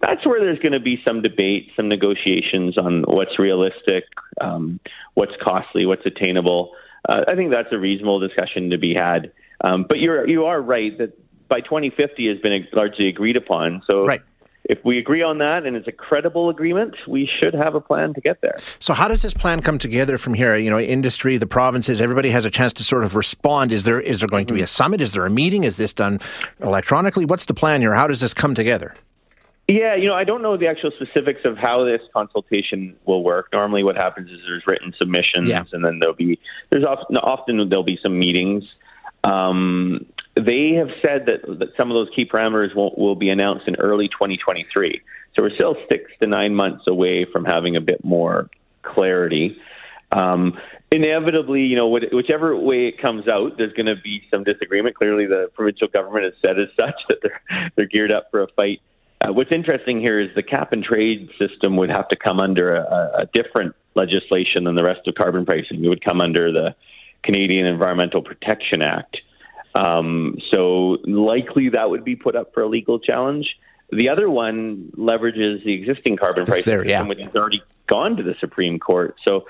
That's 0.00 0.26
where 0.26 0.40
there's 0.40 0.58
going 0.58 0.72
to 0.72 0.80
be 0.80 1.00
some 1.04 1.22
debate, 1.22 1.70
some 1.76 1.88
negotiations 1.88 2.76
on 2.76 3.02
what's 3.02 3.38
realistic, 3.38 4.04
um, 4.40 4.80
what's 5.14 5.32
costly, 5.42 5.86
what's 5.86 6.04
attainable. 6.04 6.72
Uh, 7.08 7.22
I 7.28 7.34
think 7.36 7.50
that's 7.50 7.72
a 7.72 7.78
reasonable 7.78 8.18
discussion 8.20 8.70
to 8.70 8.78
be 8.78 8.94
had. 8.94 9.32
Um, 9.64 9.86
but 9.88 9.98
you're 9.98 10.28
you 10.28 10.44
are 10.46 10.60
right 10.60 10.96
that 10.98 11.18
by 11.48 11.60
2050 11.60 12.28
has 12.28 12.38
been 12.38 12.66
largely 12.72 13.08
agreed 13.08 13.36
upon. 13.36 13.82
So 13.86 14.04
right 14.04 14.22
if 14.68 14.84
we 14.84 14.98
agree 14.98 15.22
on 15.22 15.38
that 15.38 15.64
and 15.64 15.76
it's 15.76 15.86
a 15.86 15.92
credible 15.92 16.50
agreement, 16.50 16.94
we 17.06 17.28
should 17.40 17.54
have 17.54 17.74
a 17.74 17.80
plan 17.80 18.14
to 18.14 18.20
get 18.20 18.40
there. 18.40 18.58
So, 18.80 18.94
how 18.94 19.08
does 19.08 19.22
this 19.22 19.34
plan 19.34 19.62
come 19.62 19.78
together 19.78 20.18
from 20.18 20.34
here? 20.34 20.56
You 20.56 20.70
know, 20.70 20.78
industry, 20.78 21.38
the 21.38 21.46
provinces, 21.46 22.00
everybody 22.00 22.30
has 22.30 22.44
a 22.44 22.50
chance 22.50 22.72
to 22.74 22.84
sort 22.84 23.04
of 23.04 23.14
respond. 23.14 23.72
Is 23.72 23.84
there 23.84 24.00
is 24.00 24.20
there 24.20 24.28
going 24.28 24.46
to 24.46 24.54
be 24.54 24.62
a 24.62 24.66
summit? 24.66 25.00
Is 25.00 25.12
there 25.12 25.24
a 25.24 25.30
meeting? 25.30 25.64
Is 25.64 25.76
this 25.76 25.92
done 25.92 26.20
electronically? 26.60 27.24
What's 27.24 27.46
the 27.46 27.54
plan 27.54 27.80
here? 27.80 27.94
How 27.94 28.06
does 28.06 28.20
this 28.20 28.34
come 28.34 28.54
together? 28.54 28.94
Yeah, 29.68 29.96
you 29.96 30.06
know, 30.06 30.14
I 30.14 30.22
don't 30.22 30.42
know 30.42 30.56
the 30.56 30.68
actual 30.68 30.92
specifics 30.92 31.40
of 31.44 31.56
how 31.56 31.84
this 31.84 32.00
consultation 32.12 32.94
will 33.04 33.24
work. 33.24 33.48
Normally, 33.52 33.82
what 33.82 33.96
happens 33.96 34.30
is 34.30 34.38
there's 34.46 34.64
written 34.64 34.94
submissions, 34.96 35.48
yeah. 35.48 35.64
and 35.72 35.84
then 35.84 35.98
there'll 35.98 36.14
be 36.14 36.38
there's 36.70 36.84
often 36.84 37.16
often 37.16 37.68
there'll 37.68 37.84
be 37.84 37.98
some 38.02 38.18
meetings. 38.18 38.64
Um, 39.24 40.06
they 40.36 40.74
have 40.76 40.90
said 41.00 41.26
that, 41.26 41.58
that 41.58 41.68
some 41.76 41.90
of 41.90 41.94
those 41.94 42.08
key 42.14 42.26
parameters 42.26 42.74
will, 42.74 42.94
will 42.96 43.16
be 43.16 43.30
announced 43.30 43.66
in 43.66 43.76
early 43.76 44.08
2023. 44.08 45.00
So 45.34 45.42
we're 45.42 45.54
still 45.54 45.76
six 45.88 46.10
to 46.20 46.26
nine 46.26 46.54
months 46.54 46.84
away 46.86 47.26
from 47.30 47.44
having 47.44 47.76
a 47.76 47.80
bit 47.80 48.04
more 48.04 48.48
clarity. 48.82 49.58
Um, 50.12 50.58
inevitably, 50.92 51.62
you 51.62 51.76
know, 51.76 51.88
whichever 51.88 52.56
way 52.56 52.88
it 52.88 53.00
comes 53.00 53.28
out, 53.28 53.56
there's 53.56 53.72
going 53.72 53.86
to 53.86 53.96
be 53.96 54.22
some 54.30 54.44
disagreement. 54.44 54.94
Clearly, 54.96 55.26
the 55.26 55.50
provincial 55.54 55.88
government 55.88 56.24
has 56.24 56.34
said 56.44 56.58
as 56.58 56.68
such 56.76 56.96
that 57.08 57.18
they're 57.22 57.40
they're 57.74 57.86
geared 57.86 58.12
up 58.12 58.28
for 58.30 58.42
a 58.42 58.48
fight. 58.48 58.80
Uh, 59.20 59.32
what's 59.32 59.50
interesting 59.50 59.98
here 59.98 60.20
is 60.20 60.28
the 60.34 60.42
cap 60.42 60.72
and 60.72 60.84
trade 60.84 61.30
system 61.38 61.76
would 61.76 61.90
have 61.90 62.08
to 62.08 62.16
come 62.16 62.38
under 62.38 62.76
a, 62.76 63.22
a 63.22 63.26
different 63.32 63.74
legislation 63.94 64.64
than 64.64 64.74
the 64.74 64.84
rest 64.84 65.00
of 65.06 65.14
carbon 65.14 65.46
pricing. 65.46 65.82
It 65.82 65.88
would 65.88 66.04
come 66.04 66.20
under 66.20 66.52
the 66.52 66.74
Canadian 67.22 67.66
Environmental 67.66 68.22
Protection 68.22 68.82
Act. 68.82 69.16
Um, 69.76 70.38
so 70.50 70.98
likely 71.04 71.70
that 71.70 71.90
would 71.90 72.04
be 72.04 72.16
put 72.16 72.36
up 72.36 72.54
for 72.54 72.62
a 72.62 72.68
legal 72.68 72.98
challenge. 72.98 73.46
The 73.90 74.08
other 74.08 74.28
one 74.28 74.90
leverages 74.96 75.64
the 75.64 75.72
existing 75.72 76.16
carbon 76.16 76.44
price 76.44 76.64
there, 76.64 76.78
system, 76.78 76.90
yeah. 76.90 77.02
which 77.02 77.20
has 77.20 77.34
already 77.34 77.62
gone 77.88 78.16
to 78.16 78.22
the 78.22 78.34
Supreme 78.40 78.78
Court. 78.78 79.16
So 79.24 79.46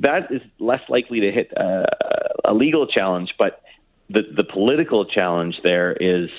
that 0.00 0.32
is 0.32 0.40
less 0.58 0.80
likely 0.88 1.20
to 1.20 1.32
hit 1.32 1.52
a, 1.52 1.84
a 2.46 2.54
legal 2.54 2.86
challenge. 2.86 3.34
But 3.38 3.62
the 4.08 4.22
the 4.34 4.44
political 4.44 5.04
challenge 5.04 5.56
there 5.62 5.92
is 5.92 6.30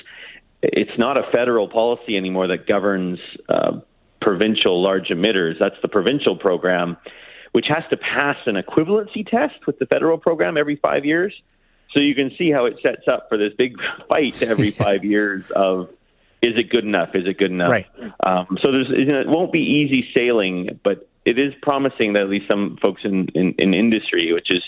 it's 0.64 0.98
not 0.98 1.18
a 1.18 1.24
federal 1.32 1.68
policy 1.68 2.18
anymore 2.18 2.48
that 2.48 2.66
governs 2.68 3.20
uh, 3.50 3.80
provincial 4.22 4.82
large 4.82 5.10
emitters. 5.10 5.60
That's 5.60 5.76
the 5.84 5.88
provincial 5.88 6.36
program, 6.36 6.98
which 7.52 7.68
has 7.68 7.84
to 7.92 7.98
pass 7.98 8.38
an 8.48 8.56
equivalency 8.56 9.28
test 9.28 9.68
with 9.68 9.78
the 9.78 9.86
federal 9.86 10.18
program 10.18 10.58
every 10.58 10.78
five 10.78 11.06
years. 11.06 11.34
So 11.96 12.02
you 12.02 12.14
can 12.14 12.32
see 12.38 12.52
how 12.52 12.66
it 12.66 12.78
sets 12.84 13.08
up 13.08 13.30
for 13.30 13.38
this 13.38 13.54
big 13.58 13.78
fight 14.10 14.44
every 14.44 14.72
five 14.72 15.04
years 15.04 15.50
of 15.56 15.90
is 16.42 16.58
it 16.58 16.70
good 16.70 16.84
enough? 16.84 17.16
Is 17.16 17.26
it 17.26 17.38
good 17.38 17.52
enough? 17.52 17.72
Right. 17.72 17.88
Um, 18.24 18.58
so 18.62 18.72
there's 18.72 18.90
you 18.90 19.06
know, 19.06 19.22
it 19.22 19.28
won't 19.28 19.52
be 19.52 19.60
easy 19.60 20.08
sailing, 20.14 20.80
but 20.84 21.08
it 21.26 21.40
is 21.40 21.54
promising 21.62 22.14
that 22.14 22.24
at 22.24 22.30
least 22.30 22.48
some 22.48 22.78
folks 22.82 23.02
in, 23.04 23.30
in, 23.34 23.56
in 23.58 23.74
industry, 23.74 24.32
which 24.34 24.52
is 24.52 24.62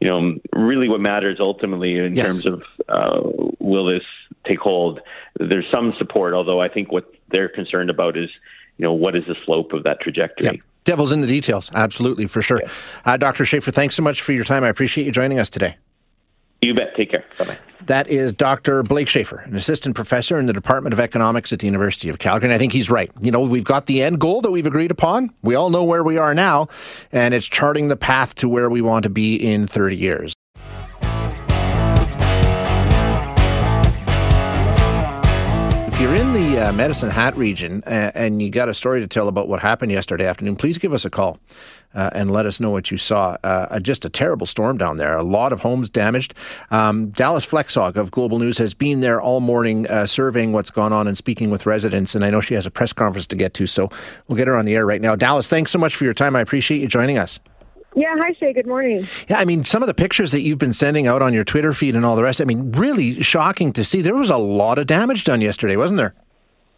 you 0.00 0.08
know 0.08 0.38
really 0.54 0.88
what 0.88 1.00
matters 1.00 1.36
ultimately 1.38 1.98
in 1.98 2.16
yes. 2.16 2.26
terms 2.26 2.46
of 2.46 2.62
uh, 2.88 3.20
will 3.60 3.86
this 3.86 4.02
take 4.46 4.58
hold. 4.58 5.00
There's 5.38 5.66
some 5.72 5.92
support, 5.98 6.34
although 6.34 6.60
I 6.60 6.68
think 6.68 6.90
what 6.90 7.12
they're 7.28 7.50
concerned 7.50 7.90
about 7.90 8.16
is 8.16 8.30
you 8.78 8.84
know 8.84 8.94
what 8.94 9.14
is 9.14 9.24
the 9.28 9.36
slope 9.44 9.72
of 9.72 9.84
that 9.84 10.00
trajectory. 10.00 10.46
Yep. 10.46 10.56
Devil's 10.84 11.12
in 11.12 11.20
the 11.20 11.26
details, 11.26 11.70
absolutely 11.74 12.26
for 12.26 12.40
sure. 12.40 12.62
Yeah. 12.62 12.70
Uh, 13.04 13.16
Dr. 13.18 13.44
Shaffer, 13.44 13.70
thanks 13.70 13.94
so 13.94 14.02
much 14.02 14.22
for 14.22 14.32
your 14.32 14.44
time. 14.44 14.64
I 14.64 14.68
appreciate 14.68 15.04
you 15.04 15.12
joining 15.12 15.38
us 15.38 15.50
today. 15.50 15.76
You 16.62 16.74
bet. 16.74 16.94
Take 16.96 17.10
care. 17.10 17.24
Bye 17.38 17.44
bye. 17.46 17.58
That 17.86 18.08
is 18.08 18.32
Dr. 18.32 18.82
Blake 18.82 19.08
Shaffer, 19.08 19.38
an 19.38 19.56
assistant 19.56 19.94
professor 19.94 20.38
in 20.38 20.46
the 20.46 20.52
Department 20.52 20.92
of 20.92 21.00
Economics 21.00 21.52
at 21.52 21.60
the 21.60 21.66
University 21.66 22.08
of 22.10 22.18
Calgary. 22.18 22.48
And 22.48 22.54
I 22.54 22.58
think 22.58 22.72
he's 22.72 22.90
right. 22.90 23.10
You 23.22 23.30
know, 23.30 23.40
we've 23.40 23.64
got 23.64 23.86
the 23.86 24.02
end 24.02 24.20
goal 24.20 24.42
that 24.42 24.50
we've 24.50 24.66
agreed 24.66 24.90
upon. 24.90 25.32
We 25.42 25.54
all 25.54 25.70
know 25.70 25.82
where 25.82 26.04
we 26.04 26.18
are 26.18 26.34
now, 26.34 26.68
and 27.10 27.32
it's 27.32 27.46
charting 27.46 27.88
the 27.88 27.96
path 27.96 28.34
to 28.36 28.48
where 28.48 28.68
we 28.68 28.82
want 28.82 29.04
to 29.04 29.10
be 29.10 29.34
in 29.34 29.66
30 29.66 29.96
years. 29.96 30.34
In 36.30 36.52
the 36.52 36.68
uh, 36.68 36.72
Medicine 36.72 37.10
Hat 37.10 37.36
region 37.36 37.82
uh, 37.88 38.12
and 38.14 38.40
you 38.40 38.50
got 38.50 38.68
a 38.68 38.74
story 38.74 39.00
to 39.00 39.08
tell 39.08 39.26
about 39.26 39.48
what 39.48 39.58
happened 39.58 39.90
yesterday 39.90 40.26
afternoon, 40.26 40.54
please 40.54 40.78
give 40.78 40.92
us 40.92 41.04
a 41.04 41.10
call. 41.10 41.40
Uh, 41.92 42.08
and 42.12 42.30
let 42.30 42.46
us 42.46 42.60
know 42.60 42.70
what 42.70 42.88
you 42.92 42.96
saw. 42.96 43.36
Uh, 43.42 43.80
just 43.80 44.04
a 44.04 44.08
terrible 44.08 44.46
storm 44.46 44.78
down 44.78 44.96
there. 44.96 45.16
A 45.16 45.24
lot 45.24 45.52
of 45.52 45.60
homes 45.60 45.90
damaged. 45.90 46.34
Um, 46.70 47.08
Dallas 47.08 47.44
Flexhaug 47.44 47.96
of 47.96 48.12
Global 48.12 48.38
News 48.38 48.58
has 48.58 48.74
been 48.74 49.00
there 49.00 49.20
all 49.20 49.40
morning 49.40 49.88
uh, 49.88 50.06
surveying 50.06 50.52
what's 50.52 50.70
gone 50.70 50.92
on 50.92 51.08
and 51.08 51.18
speaking 51.18 51.50
with 51.50 51.66
residents. 51.66 52.14
And 52.14 52.24
I 52.24 52.30
know 52.30 52.40
she 52.40 52.54
has 52.54 52.64
a 52.64 52.70
press 52.70 52.92
conference 52.92 53.26
to 53.26 53.34
get 53.34 53.52
to, 53.54 53.66
so 53.66 53.90
we'll 54.28 54.36
get 54.36 54.46
her 54.46 54.56
on 54.56 54.66
the 54.66 54.76
air 54.76 54.86
right 54.86 55.00
now. 55.00 55.16
Dallas, 55.16 55.48
thanks 55.48 55.72
so 55.72 55.80
much 55.80 55.96
for 55.96 56.04
your 56.04 56.14
time. 56.14 56.36
I 56.36 56.40
appreciate 56.42 56.80
you 56.80 56.86
joining 56.86 57.18
us. 57.18 57.40
Yeah, 57.96 58.14
hi 58.16 58.32
Shay. 58.38 58.52
Good 58.52 58.68
morning. 58.68 59.06
Yeah, 59.28 59.38
I 59.38 59.44
mean, 59.44 59.64
some 59.64 59.82
of 59.82 59.88
the 59.88 59.94
pictures 59.94 60.30
that 60.32 60.42
you've 60.42 60.58
been 60.58 60.72
sending 60.72 61.08
out 61.08 61.22
on 61.22 61.34
your 61.34 61.44
Twitter 61.44 61.72
feed 61.72 61.96
and 61.96 62.06
all 62.06 62.14
the 62.14 62.22
rest. 62.22 62.40
I 62.40 62.44
mean, 62.44 62.70
really 62.72 63.20
shocking 63.20 63.72
to 63.72 63.82
see. 63.82 64.00
There 64.00 64.14
was 64.14 64.30
a 64.30 64.36
lot 64.36 64.78
of 64.78 64.86
damage 64.86 65.24
done 65.24 65.40
yesterday, 65.40 65.76
wasn't 65.76 65.98
there? 65.98 66.14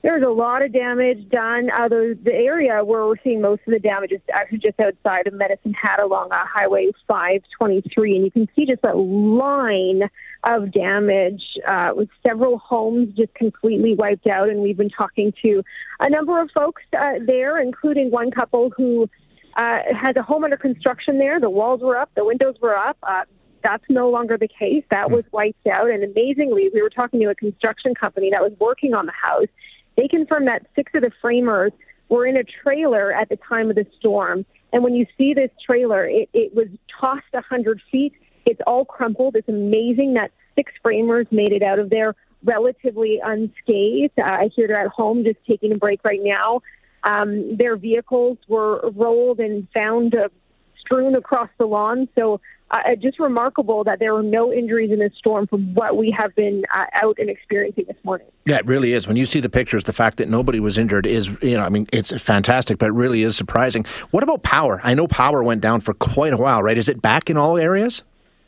There 0.03 0.15
was 0.15 0.23
a 0.23 0.31
lot 0.31 0.63
of 0.63 0.73
damage 0.73 1.29
done. 1.29 1.71
Uh, 1.71 1.87
the, 1.87 2.19
the 2.25 2.33
area 2.33 2.83
where 2.83 3.07
we're 3.07 3.21
seeing 3.23 3.41
most 3.41 3.61
of 3.67 3.73
the 3.73 3.79
damage 3.79 4.11
is 4.11 4.21
actually 4.33 4.59
just 4.59 4.81
outside 4.81 5.29
of 5.29 5.35
Medicine 5.35 5.75
Hat 5.75 6.01
along 6.01 6.33
uh, 6.33 6.45
Highway 6.45 6.91
523, 7.07 8.17
and 8.17 8.25
you 8.25 8.31
can 8.31 8.49
see 8.57 8.67
just 8.67 8.83
a 8.83 8.97
line 8.97 10.03
of 10.43 10.73
damage 10.73 11.43
uh, 11.69 11.91
with 11.95 12.09
several 12.27 12.59
homes 12.59 13.15
just 13.17 13.33
completely 13.35 13.95
wiped 13.95 14.27
out. 14.27 14.49
And 14.49 14.61
we've 14.61 14.77
been 14.77 14.91
talking 14.91 15.33
to 15.43 15.63
a 16.01 16.11
number 16.11 16.41
of 16.41 16.51
folks 16.51 16.83
uh, 16.99 17.13
there, 17.25 17.61
including 17.61 18.11
one 18.11 18.33
couple 18.33 18.71
who 18.71 19.09
uh, 19.57 19.79
has 20.01 20.17
a 20.17 20.23
home 20.23 20.45
under 20.45 20.57
construction 20.57 21.19
there. 21.19 21.41
The 21.41 21.51
walls 21.51 21.81
were 21.81 21.97
up, 21.97 22.11
the 22.15 22.25
windows 22.25 22.57
were 22.61 22.77
up. 22.77 22.97
Uh, 23.03 23.23
that's 23.63 23.85
no 23.89 24.11
longer 24.11 24.37
the 24.37 24.49
case. 24.49 24.85
That 24.91 25.11
was 25.11 25.25
wiped 25.33 25.67
out. 25.67 25.89
And 25.89 26.03
amazingly, 26.03 26.69
we 26.75 26.83
were 26.83 26.91
talking 26.91 27.21
to 27.21 27.27
a 27.27 27.35
construction 27.35 27.95
company 27.95 28.31
that 28.31 28.43
was 28.43 28.53
working 28.59 28.93
on 28.93 29.07
the 29.07 29.13
house. 29.13 29.47
They 29.97 30.09
confirmed 30.09 30.49
that 30.49 30.67
six 30.75 30.93
of 30.95 31.03
the 31.03 31.13
framers 31.21 31.73
were 32.09 32.27
in 32.27 32.37
a 32.37 32.45
trailer 32.45 33.13
at 33.13 33.29
the 33.29 33.37
time 33.37 33.71
of 33.71 33.77
the 33.77 33.87
storm. 33.99 34.45
And 34.73 34.83
when 34.83 34.95
you 34.95 35.07
see 35.17 35.33
this 35.33 35.51
trailer, 35.65 36.05
it, 36.07 36.29
it 36.33 36.55
was 36.55 36.67
tossed 37.01 37.27
a 37.35 37.37
100 37.37 37.81
feet. 37.91 38.15
It's 38.47 38.61
all 38.67 38.85
crumpled. 38.85 39.37
It's 39.37 39.49
amazing 39.49 40.15
that 40.15 40.33
six 40.57 40.73
framers 40.83 41.27
made 41.31 41.53
it 41.53 41.63
out 41.63 41.79
of 41.79 41.91
there 41.91 42.15
relatively 42.45 43.21
unscathed. 43.25 44.19
Uh, 44.19 44.23
I 44.23 44.51
hear 44.55 44.67
they're 44.67 44.85
at 44.85 44.91
home 44.91 45.25
just 45.25 45.39
taking 45.47 45.73
a 45.73 45.77
break 45.77 46.05
right 46.05 46.21
now. 46.23 46.63
Um, 47.05 47.57
their 47.57 47.77
vehicles 47.77 48.39
were 48.49 48.91
rolled 48.91 49.41
and 49.41 49.67
found 49.75 50.15
uh, 50.15 50.29
strewn 50.79 51.15
across 51.15 51.49
the 51.59 51.67
lawn. 51.67 52.09
So 52.15 52.41
uh, 52.71 52.97
just 53.01 53.19
remarkable 53.19 53.85
that 53.85 53.99
there 53.99 54.15
were 54.15 54.23
no 54.23 54.53
injuries 54.53 54.91
in 54.91 54.99
this 54.99 55.13
storm 55.19 55.47
from 55.47 55.75
what 55.75 55.97
we 55.97 56.15
have 56.17 56.35
been 56.35 56.65
uh, 56.75 56.85
out 56.95 57.19
and 57.19 57.29
experiencing 57.29 57.85
this 57.87 57.97
morning. 58.03 58.27
Yeah, 58.47 58.57
it 58.57 58.67
really 58.67 58.95
is. 58.95 59.07
When 59.07 59.17
you 59.17 59.27
see 59.27 59.41
the 59.41 59.51
pictures, 59.51 59.85
the 59.85 59.93
fact 59.93 60.17
that 60.19 60.29
nobody 60.29 60.59
was 60.59 60.79
injured 60.79 61.07
is, 61.07 61.29
you 61.43 61.57
know, 61.57 61.65
I 61.65 61.69
mean, 61.69 61.87
it's 61.93 62.19
fantastic, 62.21 62.79
but 62.79 62.87
it 62.87 62.93
really 62.93 63.23
is 63.23 63.37
surprising. 63.37 63.85
What 64.11 64.23
about 64.23 64.43
power? 64.43 64.81
I 64.83 64.95
know 64.95 65.07
power 65.07 65.43
went 65.43 65.61
down 65.61 65.81
for 65.81 65.93
quite 65.93 66.33
a 66.33 66.39
while, 66.39 66.63
right? 66.63 66.79
Is 66.79 66.89
it 66.89 67.03
back 67.03 67.29
in 67.29 67.37
all 67.37 67.59
areas? 67.59 68.03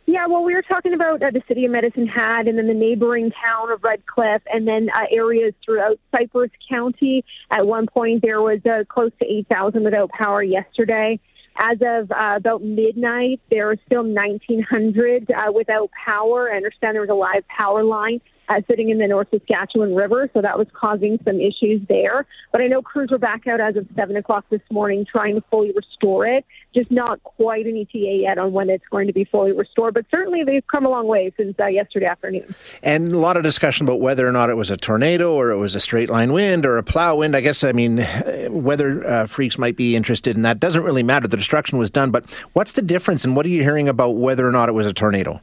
Yeah, 0.06 0.26
well, 0.26 0.44
we 0.44 0.54
were 0.54 0.62
talking 0.62 0.92
about 0.92 1.23
uh, 1.23 1.30
the 1.30 1.42
city 1.49 1.64
of 1.64 1.70
Medicine 1.70 2.06
Hat 2.06 2.46
and 2.46 2.58
then 2.58 2.66
the 2.66 2.75
neighboring 2.75 3.32
town 3.42 3.73
of 3.73 3.80
Redcliff 3.80 4.42
and 4.52 4.68
then 4.68 4.88
uh, 4.94 5.06
areas 5.11 5.54
throughout 5.64 5.99
Cypress 6.12 6.50
County. 6.68 7.25
At 7.50 7.66
one 7.66 7.87
point, 7.87 8.20
there 8.23 8.42
was 8.42 8.61
uh, 8.66 8.84
close 8.87 9.12
to 9.20 9.26
8,000 9.26 9.82
without 9.82 10.11
power 10.11 10.42
yesterday. 10.42 11.18
As 11.56 11.78
of 11.80 12.11
uh, 12.11 12.34
about 12.37 12.62
midnight, 12.62 13.40
there 13.50 13.66
were 13.66 13.78
still 13.87 14.02
1,900 14.02 15.30
uh, 15.30 15.52
without 15.52 15.90
power. 15.92 16.52
I 16.52 16.56
understand 16.56 16.94
there 16.94 17.00
was 17.00 17.11
a 17.11 17.14
live 17.14 17.46
power 17.49 17.82
line 17.82 18.20
uh, 18.49 18.61
sitting 18.69 18.91
in 18.91 18.99
the 18.99 19.07
North 19.07 19.29
Saskatchewan 19.31 19.95
River, 19.95 20.31
so 20.33 20.43
that 20.43 20.59
was 20.59 20.67
causing 20.73 21.19
some 21.25 21.41
issues 21.41 21.81
there. 21.89 22.27
But 22.53 22.61
I 22.61 22.67
know 22.67 22.83
crews 22.83 23.11
were 23.11 23.19
back 23.19 23.47
out 23.47 23.61
as 23.61 23.77
of 23.77 23.87
7 23.95 24.17
o'clock 24.17 24.45
this 24.51 24.61
morning 24.71 25.07
trying 25.11 25.35
to 25.37 25.41
fully 25.51 25.73
restore 25.73 26.27
it. 26.27 26.45
Just 26.75 26.91
not 26.91 27.23
quite 27.23 27.67
an 27.67 27.77
ETA 27.77 28.21
yet 28.23 28.39
on 28.39 28.53
when 28.53 28.69
it's 28.69 28.85
going 28.91 29.07
to 29.07 29.13
be 29.13 29.25
fully 29.25 29.53
restored, 29.53 29.95
but 29.95 30.05
certainly 30.11 30.43
they've 30.45 30.67
come 30.67 30.85
a 30.85 30.89
long 30.89 31.07
way 31.07 31.33
since 31.37 31.59
uh, 31.59 31.67
yesterday 31.67 32.07
afternoon. 32.07 32.55
And 32.83 33.13
a 33.13 33.19
lot 33.19 33.37
of 33.37 33.43
discussion 33.43 33.87
about 33.87 34.01
whether 34.01 34.27
or 34.27 34.33
not 34.33 34.51
it 34.51 34.55
was 34.55 34.71
a 34.71 34.77
tornado 34.77 35.33
or 35.33 35.51
it 35.51 35.57
was 35.57 35.75
a 35.75 35.81
straight 35.81 36.11
line 36.11 36.33
wind 36.33 36.67
or 36.67 36.77
a 36.77 36.83
plow 36.83 37.17
wind. 37.17 37.37
I 37.37 37.41
guess, 37.41 37.65
I 37.65 37.73
mean, 37.73 38.07
weather 38.51 39.07
uh, 39.07 39.27
freaks 39.27 39.59
might 39.59 39.77
be 39.77 39.97
interested 39.97 40.37
in 40.37 40.43
that. 40.43 40.61
Doesn't 40.61 40.83
really 40.83 41.03
matter. 41.03 41.29
The 41.29 41.37
destruction 41.37 41.79
was 41.79 41.91
done, 41.91 42.11
but 42.11 42.25
what's 42.53 42.73
the 42.73 42.83
difference 42.83 43.25
and 43.25 43.37
what 43.37 43.47
are 43.47 43.51
you 43.51 43.63
hearing 43.63 43.89
about 43.89 44.17
whether 44.17 44.47
or 44.47 44.53
not 44.53 44.69
it 44.69 44.73
was 44.73 44.87
a 44.87 44.93
tornado? 44.93 45.41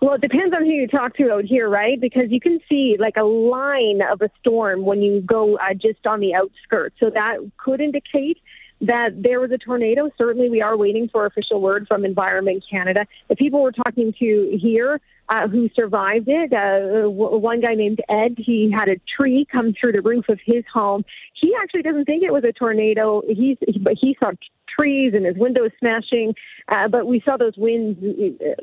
Well, 0.00 0.14
it 0.14 0.20
depends 0.20 0.54
on 0.54 0.64
who 0.64 0.70
you 0.70 0.86
talk 0.86 1.16
to 1.16 1.32
out 1.32 1.44
here, 1.44 1.68
right? 1.68 2.00
Because 2.00 2.26
you 2.28 2.40
can 2.40 2.60
see 2.68 2.96
like 2.98 3.16
a 3.16 3.24
line 3.24 4.00
of 4.10 4.22
a 4.22 4.30
storm 4.40 4.84
when 4.84 5.02
you 5.02 5.20
go 5.20 5.56
uh, 5.56 5.74
just 5.74 6.06
on 6.06 6.20
the 6.20 6.34
outskirts. 6.34 6.96
So 7.00 7.10
that 7.10 7.38
could 7.56 7.80
indicate 7.80 8.38
that 8.80 9.08
there 9.16 9.40
was 9.40 9.50
a 9.50 9.58
tornado. 9.58 10.08
Certainly, 10.16 10.50
we 10.50 10.62
are 10.62 10.76
waiting 10.76 11.08
for 11.10 11.26
official 11.26 11.60
word 11.60 11.86
from 11.88 12.04
Environment 12.04 12.62
Canada. 12.70 13.06
The 13.28 13.34
people 13.34 13.60
we're 13.60 13.72
talking 13.72 14.14
to 14.20 14.58
here 14.60 15.00
uh, 15.28 15.48
who 15.48 15.68
survived 15.74 16.28
it, 16.28 16.52
uh, 16.52 17.02
w- 17.02 17.36
one 17.36 17.60
guy 17.60 17.74
named 17.74 18.00
Ed, 18.08 18.36
he 18.38 18.70
had 18.72 18.88
a 18.88 18.96
tree 19.16 19.46
come 19.50 19.74
through 19.78 19.92
the 19.92 20.00
roof 20.00 20.26
of 20.28 20.38
his 20.44 20.64
home. 20.72 21.04
He 21.34 21.54
actually 21.60 21.82
doesn't 21.82 22.04
think 22.04 22.22
it 22.22 22.32
was 22.32 22.44
a 22.44 22.52
tornado. 22.52 23.22
He's, 23.28 23.58
but 23.80 23.94
he 24.00 24.16
saw 24.20 24.30
trees 24.68 25.12
and 25.14 25.26
his 25.26 25.36
windows 25.36 25.70
smashing. 25.80 26.34
Uh, 26.68 26.86
but 26.88 27.06
we 27.06 27.20
saw 27.24 27.36
those 27.36 27.56
winds 27.56 27.98
uh, 28.00 28.62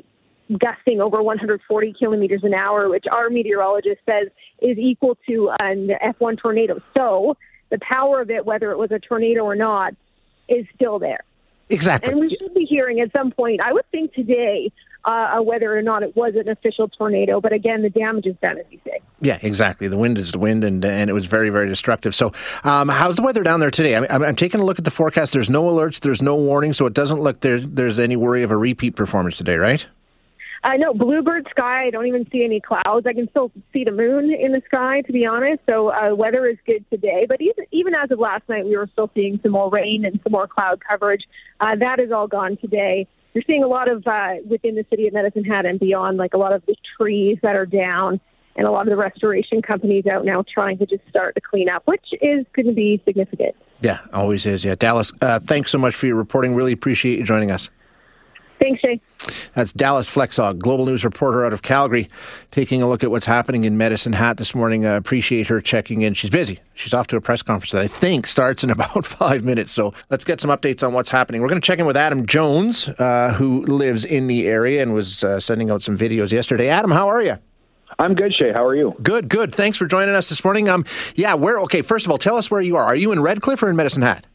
gusting 0.58 1.00
over 1.00 1.22
140 1.22 1.94
kilometers 1.98 2.40
an 2.44 2.54
hour, 2.54 2.88
which 2.88 3.04
our 3.10 3.30
meteorologist 3.30 4.00
says 4.06 4.28
is 4.60 4.78
equal 4.78 5.18
to 5.28 5.50
an 5.58 5.90
F1 6.02 6.38
tornado. 6.38 6.80
So 6.96 7.36
the 7.70 7.78
power 7.80 8.20
of 8.20 8.30
it, 8.30 8.46
whether 8.46 8.70
it 8.70 8.78
was 8.78 8.90
a 8.90 8.98
tornado 8.98 9.42
or 9.42 9.56
not, 9.56 9.94
is 10.48 10.66
still 10.74 10.98
there. 10.98 11.20
Exactly. 11.68 12.12
And 12.12 12.20
we 12.20 12.30
should 12.30 12.54
be 12.54 12.64
hearing 12.64 13.00
at 13.00 13.10
some 13.12 13.32
point, 13.32 13.60
I 13.60 13.72
would 13.72 13.90
think 13.90 14.12
today, 14.14 14.70
uh, 15.04 15.40
whether 15.40 15.76
or 15.76 15.82
not 15.82 16.02
it 16.02 16.16
was 16.16 16.34
an 16.34 16.50
official 16.50 16.88
tornado. 16.88 17.40
But 17.40 17.52
again, 17.52 17.82
the 17.82 17.90
damage 17.90 18.26
is 18.26 18.36
done, 18.42 18.58
as 18.58 18.66
you 18.70 18.78
say. 18.84 19.00
Yeah, 19.20 19.38
exactly. 19.40 19.88
The 19.88 19.96
wind 19.96 20.18
is 20.18 20.32
the 20.32 20.38
wind, 20.38 20.62
and 20.62 20.84
and 20.84 21.08
it 21.08 21.12
was 21.12 21.26
very, 21.26 21.48
very 21.48 21.68
destructive. 21.68 22.14
So, 22.14 22.32
um, 22.64 22.88
how's 22.88 23.16
the 23.16 23.22
weather 23.22 23.42
down 23.42 23.60
there 23.60 23.70
today? 23.70 23.96
I'm, 23.96 24.22
I'm, 24.22 24.36
taking 24.36 24.60
a 24.60 24.64
look 24.64 24.78
at 24.78 24.84
the 24.84 24.90
forecast. 24.90 25.32
There's 25.32 25.48
no 25.48 25.64
alerts, 25.64 26.00
there's 26.00 26.22
no 26.22 26.36
warning, 26.36 26.72
so 26.72 26.86
it 26.86 26.92
doesn't 26.92 27.20
look 27.20 27.40
there's 27.40 27.66
there's 27.66 27.98
any 27.98 28.16
worry 28.16 28.42
of 28.42 28.50
a 28.50 28.56
repeat 28.56 28.94
performance 28.94 29.36
today, 29.36 29.56
right? 29.56 29.86
Uh, 30.66 30.76
no, 30.78 30.92
bluebird 30.92 31.46
sky. 31.48 31.86
I 31.86 31.90
don't 31.90 32.08
even 32.08 32.26
see 32.32 32.44
any 32.44 32.60
clouds. 32.60 33.06
I 33.06 33.12
can 33.12 33.30
still 33.30 33.52
see 33.72 33.84
the 33.84 33.92
moon 33.92 34.34
in 34.34 34.50
the 34.50 34.60
sky, 34.66 35.00
to 35.02 35.12
be 35.12 35.24
honest. 35.24 35.62
So 35.64 35.92
uh, 35.92 36.12
weather 36.12 36.44
is 36.48 36.56
good 36.66 36.84
today. 36.90 37.24
But 37.28 37.40
even 37.40 37.66
even 37.70 37.94
as 37.94 38.10
of 38.10 38.18
last 38.18 38.48
night, 38.48 38.64
we 38.64 38.76
were 38.76 38.88
still 38.90 39.08
seeing 39.14 39.38
some 39.44 39.52
more 39.52 39.70
rain 39.70 40.04
and 40.04 40.18
some 40.24 40.32
more 40.32 40.48
cloud 40.48 40.80
coverage. 40.84 41.22
Uh, 41.60 41.76
that 41.78 42.00
is 42.00 42.10
all 42.10 42.26
gone 42.26 42.56
today. 42.56 43.06
You're 43.32 43.44
seeing 43.46 43.62
a 43.62 43.68
lot 43.68 43.88
of 43.88 44.04
uh, 44.08 44.36
within 44.48 44.74
the 44.74 44.84
city 44.90 45.06
of 45.06 45.14
Medicine 45.14 45.44
Hat 45.44 45.66
and 45.66 45.78
beyond, 45.78 46.16
like 46.16 46.34
a 46.34 46.38
lot 46.38 46.52
of 46.52 46.66
the 46.66 46.74
trees 46.96 47.38
that 47.44 47.54
are 47.54 47.66
down, 47.66 48.18
and 48.56 48.66
a 48.66 48.70
lot 48.72 48.88
of 48.88 48.88
the 48.88 48.96
restoration 48.96 49.62
companies 49.62 50.06
out 50.08 50.24
now 50.24 50.42
trying 50.52 50.78
to 50.78 50.86
just 50.86 51.06
start 51.08 51.36
to 51.36 51.40
clean 51.40 51.68
up, 51.68 51.82
which 51.84 52.06
is 52.20 52.44
going 52.54 52.66
to 52.66 52.72
be 52.72 53.00
significant. 53.04 53.54
Yeah, 53.82 54.00
always 54.12 54.46
is. 54.46 54.64
Yeah, 54.64 54.74
Dallas. 54.74 55.12
Uh, 55.22 55.38
thanks 55.38 55.70
so 55.70 55.78
much 55.78 55.94
for 55.94 56.06
your 56.06 56.16
reporting. 56.16 56.56
Really 56.56 56.72
appreciate 56.72 57.20
you 57.20 57.24
joining 57.24 57.52
us. 57.52 57.70
Thanks, 58.60 58.80
Shay. 58.80 59.00
That's 59.54 59.72
Dallas 59.72 60.08
Flexhaug, 60.08 60.58
global 60.58 60.86
news 60.86 61.04
reporter 61.04 61.44
out 61.44 61.52
of 61.52 61.62
Calgary, 61.62 62.08
taking 62.50 62.82
a 62.82 62.88
look 62.88 63.02
at 63.02 63.10
what's 63.10 63.26
happening 63.26 63.64
in 63.64 63.76
Medicine 63.76 64.12
Hat 64.12 64.36
this 64.36 64.54
morning. 64.54 64.86
I 64.86 64.94
appreciate 64.94 65.46
her 65.48 65.60
checking 65.60 66.02
in. 66.02 66.14
She's 66.14 66.30
busy. 66.30 66.60
She's 66.74 66.92
off 66.94 67.06
to 67.08 67.16
a 67.16 67.20
press 67.20 67.42
conference 67.42 67.72
that 67.72 67.82
I 67.82 67.86
think 67.86 68.26
starts 68.26 68.62
in 68.62 68.70
about 68.76 69.06
five 69.06 69.44
minutes. 69.44 69.72
So 69.72 69.94
let's 70.10 70.24
get 70.24 70.40
some 70.40 70.50
updates 70.50 70.86
on 70.86 70.92
what's 70.92 71.08
happening. 71.08 71.40
We're 71.40 71.48
going 71.48 71.60
to 71.60 71.66
check 71.66 71.78
in 71.78 71.86
with 71.86 71.96
Adam 71.96 72.26
Jones, 72.26 72.88
uh, 72.88 73.34
who 73.36 73.62
lives 73.62 74.04
in 74.04 74.26
the 74.26 74.46
area 74.46 74.82
and 74.82 74.94
was 74.94 75.24
uh, 75.24 75.40
sending 75.40 75.70
out 75.70 75.82
some 75.82 75.96
videos 75.96 76.30
yesterday. 76.30 76.68
Adam, 76.68 76.90
how 76.90 77.08
are 77.08 77.22
you? 77.22 77.38
I'm 77.98 78.14
good, 78.14 78.34
Shay. 78.34 78.52
How 78.52 78.64
are 78.64 78.74
you? 78.74 78.94
Good, 79.02 79.28
good. 79.28 79.54
Thanks 79.54 79.78
for 79.78 79.86
joining 79.86 80.14
us 80.14 80.28
this 80.28 80.44
morning. 80.44 80.68
Um, 80.68 80.84
yeah, 81.14 81.34
where? 81.34 81.60
Okay, 81.60 81.80
first 81.82 82.04
of 82.04 82.12
all, 82.12 82.18
tell 82.18 82.36
us 82.36 82.50
where 82.50 82.60
you 82.60 82.76
are. 82.76 82.84
Are 82.84 82.96
you 82.96 83.12
in 83.12 83.20
Redcliff 83.20 83.62
or 83.62 83.70
in 83.70 83.76
Medicine 83.76 84.02
Hat? 84.02 84.26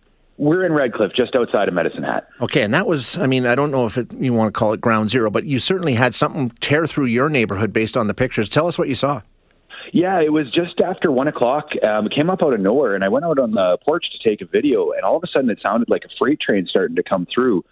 We're 0.41 0.65
in 0.65 0.71
Redcliff, 0.71 1.15
just 1.15 1.35
outside 1.35 1.67
of 1.67 1.75
Medicine 1.75 2.01
Hat. 2.01 2.27
Okay, 2.41 2.63
and 2.63 2.73
that 2.73 2.87
was, 2.87 3.15
I 3.15 3.27
mean, 3.27 3.45
I 3.45 3.53
don't 3.53 3.69
know 3.69 3.85
if 3.85 3.95
it, 3.95 4.11
you 4.11 4.33
want 4.33 4.51
to 4.51 4.57
call 4.57 4.73
it 4.73 4.81
ground 4.81 5.11
zero, 5.11 5.29
but 5.29 5.45
you 5.45 5.59
certainly 5.59 5.93
had 5.93 6.15
something 6.15 6.49
tear 6.59 6.87
through 6.87 7.05
your 7.05 7.29
neighborhood 7.29 7.71
based 7.71 7.95
on 7.95 8.07
the 8.07 8.15
pictures. 8.15 8.49
Tell 8.49 8.65
us 8.65 8.75
what 8.75 8.89
you 8.89 8.95
saw. 8.95 9.21
Yeah, 9.93 10.19
it 10.19 10.33
was 10.33 10.51
just 10.51 10.81
after 10.81 11.11
one 11.11 11.27
o'clock. 11.27 11.69
Um, 11.83 12.07
it 12.07 12.15
came 12.15 12.31
up 12.31 12.41
out 12.41 12.55
of 12.55 12.59
nowhere, 12.59 12.95
and 12.95 13.03
I 13.03 13.09
went 13.09 13.23
out 13.23 13.37
on 13.37 13.51
the 13.51 13.77
porch 13.85 14.05
to 14.13 14.27
take 14.27 14.41
a 14.41 14.45
video, 14.47 14.93
and 14.93 15.03
all 15.03 15.15
of 15.15 15.23
a 15.23 15.27
sudden 15.27 15.47
it 15.51 15.59
sounded 15.61 15.91
like 15.91 16.05
a 16.05 16.09
freight 16.17 16.39
train 16.39 16.65
starting 16.67 16.95
to 16.95 17.03
come 17.03 17.27
through. 17.31 17.63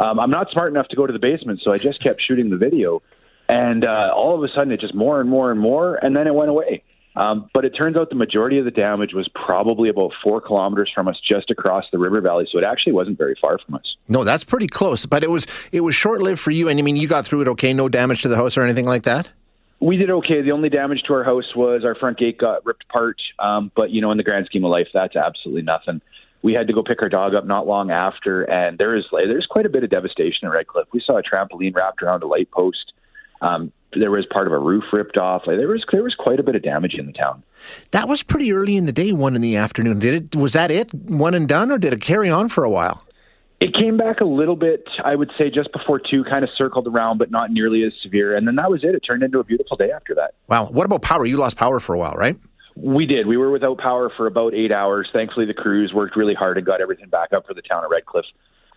Um, 0.00 0.18
I'm 0.18 0.30
not 0.32 0.50
smart 0.50 0.72
enough 0.72 0.88
to 0.88 0.96
go 0.96 1.06
to 1.06 1.12
the 1.12 1.20
basement, 1.20 1.60
so 1.62 1.72
I 1.72 1.78
just 1.78 2.02
kept 2.02 2.20
shooting 2.20 2.50
the 2.50 2.56
video, 2.56 3.02
and 3.48 3.84
uh, 3.84 4.10
all 4.12 4.34
of 4.34 4.42
a 4.42 4.52
sudden 4.52 4.72
it 4.72 4.80
just 4.80 4.96
more 4.96 5.20
and 5.20 5.30
more 5.30 5.52
and 5.52 5.60
more, 5.60 5.94
and 5.94 6.16
then 6.16 6.26
it 6.26 6.34
went 6.34 6.50
away. 6.50 6.82
Um, 7.16 7.48
but 7.54 7.64
it 7.64 7.70
turns 7.70 7.96
out 7.96 8.10
the 8.10 8.14
majority 8.14 8.58
of 8.58 8.66
the 8.66 8.70
damage 8.70 9.14
was 9.14 9.26
probably 9.28 9.88
about 9.88 10.12
four 10.22 10.40
kilometers 10.40 10.90
from 10.94 11.08
us, 11.08 11.16
just 11.26 11.50
across 11.50 11.84
the 11.90 11.98
river 11.98 12.20
valley. 12.20 12.46
So 12.50 12.58
it 12.58 12.64
actually 12.64 12.92
wasn't 12.92 13.16
very 13.16 13.36
far 13.40 13.58
from 13.58 13.76
us. 13.76 13.96
No, 14.08 14.22
that's 14.22 14.44
pretty 14.44 14.66
close. 14.66 15.06
But 15.06 15.24
it 15.24 15.30
was 15.30 15.46
it 15.72 15.80
was 15.80 15.94
short 15.94 16.20
lived 16.20 16.40
for 16.40 16.50
you. 16.50 16.68
And 16.68 16.78
I 16.78 16.82
mean, 16.82 16.96
you 16.96 17.08
got 17.08 17.26
through 17.26 17.42
it 17.42 17.48
okay. 17.48 17.72
No 17.72 17.88
damage 17.88 18.22
to 18.22 18.28
the 18.28 18.36
house 18.36 18.56
or 18.56 18.62
anything 18.62 18.84
like 18.84 19.04
that. 19.04 19.30
We 19.80 19.96
did 19.96 20.10
okay. 20.10 20.42
The 20.42 20.52
only 20.52 20.68
damage 20.68 21.02
to 21.06 21.14
our 21.14 21.24
house 21.24 21.54
was 21.54 21.84
our 21.84 21.94
front 21.94 22.18
gate 22.18 22.38
got 22.38 22.64
ripped 22.64 22.84
apart. 22.88 23.20
Um, 23.38 23.70
but 23.74 23.90
you 23.90 24.00
know, 24.00 24.10
in 24.10 24.18
the 24.18 24.24
grand 24.24 24.46
scheme 24.46 24.64
of 24.64 24.70
life, 24.70 24.88
that's 24.92 25.16
absolutely 25.16 25.62
nothing. 25.62 26.02
We 26.42 26.52
had 26.52 26.66
to 26.66 26.72
go 26.74 26.82
pick 26.82 27.02
our 27.02 27.08
dog 27.08 27.34
up 27.34 27.46
not 27.46 27.66
long 27.66 27.90
after, 27.90 28.42
and 28.42 28.78
there 28.78 28.94
is 28.94 29.04
there's 29.10 29.46
quite 29.46 29.66
a 29.66 29.70
bit 29.70 29.84
of 29.84 29.90
devastation 29.90 30.46
in 30.46 30.50
Redcliff. 30.50 30.84
We 30.92 31.00
saw 31.04 31.18
a 31.18 31.22
trampoline 31.22 31.74
wrapped 31.74 32.02
around 32.02 32.22
a 32.22 32.26
light 32.26 32.50
post. 32.50 32.92
Um, 33.40 33.72
there 33.98 34.10
was 34.10 34.26
part 34.26 34.46
of 34.46 34.52
a 34.52 34.58
roof 34.58 34.84
ripped 34.92 35.16
off. 35.16 35.42
Like, 35.46 35.56
there 35.56 35.68
was 35.68 35.84
there 35.90 36.02
was 36.02 36.14
quite 36.14 36.40
a 36.40 36.42
bit 36.42 36.54
of 36.54 36.62
damage 36.62 36.94
in 36.94 37.06
the 37.06 37.12
town. 37.12 37.42
That 37.90 38.08
was 38.08 38.22
pretty 38.22 38.52
early 38.52 38.76
in 38.76 38.86
the 38.86 38.92
day, 38.92 39.12
one 39.12 39.34
in 39.34 39.42
the 39.42 39.56
afternoon. 39.56 39.98
Did 39.98 40.14
it? 40.14 40.36
Was 40.36 40.52
that 40.52 40.70
it? 40.70 40.92
One 40.94 41.34
and 41.34 41.48
done, 41.48 41.70
or 41.70 41.78
did 41.78 41.92
it 41.92 42.00
carry 42.00 42.30
on 42.30 42.48
for 42.48 42.64
a 42.64 42.70
while? 42.70 43.02
It 43.58 43.74
came 43.74 43.96
back 43.96 44.20
a 44.20 44.24
little 44.26 44.56
bit, 44.56 44.86
I 45.02 45.14
would 45.14 45.30
say, 45.38 45.48
just 45.48 45.72
before 45.72 45.98
two, 45.98 46.24
kind 46.24 46.44
of 46.44 46.50
circled 46.58 46.86
around, 46.86 47.16
but 47.16 47.30
not 47.30 47.50
nearly 47.50 47.84
as 47.84 47.92
severe. 48.02 48.36
And 48.36 48.46
then 48.46 48.56
that 48.56 48.70
was 48.70 48.84
it. 48.84 48.94
It 48.94 49.00
turned 49.00 49.22
into 49.22 49.38
a 49.38 49.44
beautiful 49.44 49.78
day 49.78 49.90
after 49.90 50.14
that. 50.16 50.34
Wow. 50.46 50.66
What 50.66 50.84
about 50.84 51.00
power? 51.00 51.24
You 51.24 51.38
lost 51.38 51.56
power 51.56 51.80
for 51.80 51.94
a 51.94 51.98
while, 51.98 52.12
right? 52.12 52.36
We 52.76 53.06
did. 53.06 53.26
We 53.26 53.38
were 53.38 53.50
without 53.50 53.78
power 53.78 54.12
for 54.14 54.26
about 54.26 54.52
eight 54.52 54.72
hours. 54.72 55.08
Thankfully, 55.10 55.46
the 55.46 55.54
crews 55.54 55.94
worked 55.94 56.16
really 56.16 56.34
hard 56.34 56.58
and 56.58 56.66
got 56.66 56.82
everything 56.82 57.08
back 57.08 57.32
up 57.32 57.46
for 57.46 57.54
the 57.54 57.62
town 57.62 57.82
of 57.82 57.90
Redcliff. 57.90 58.24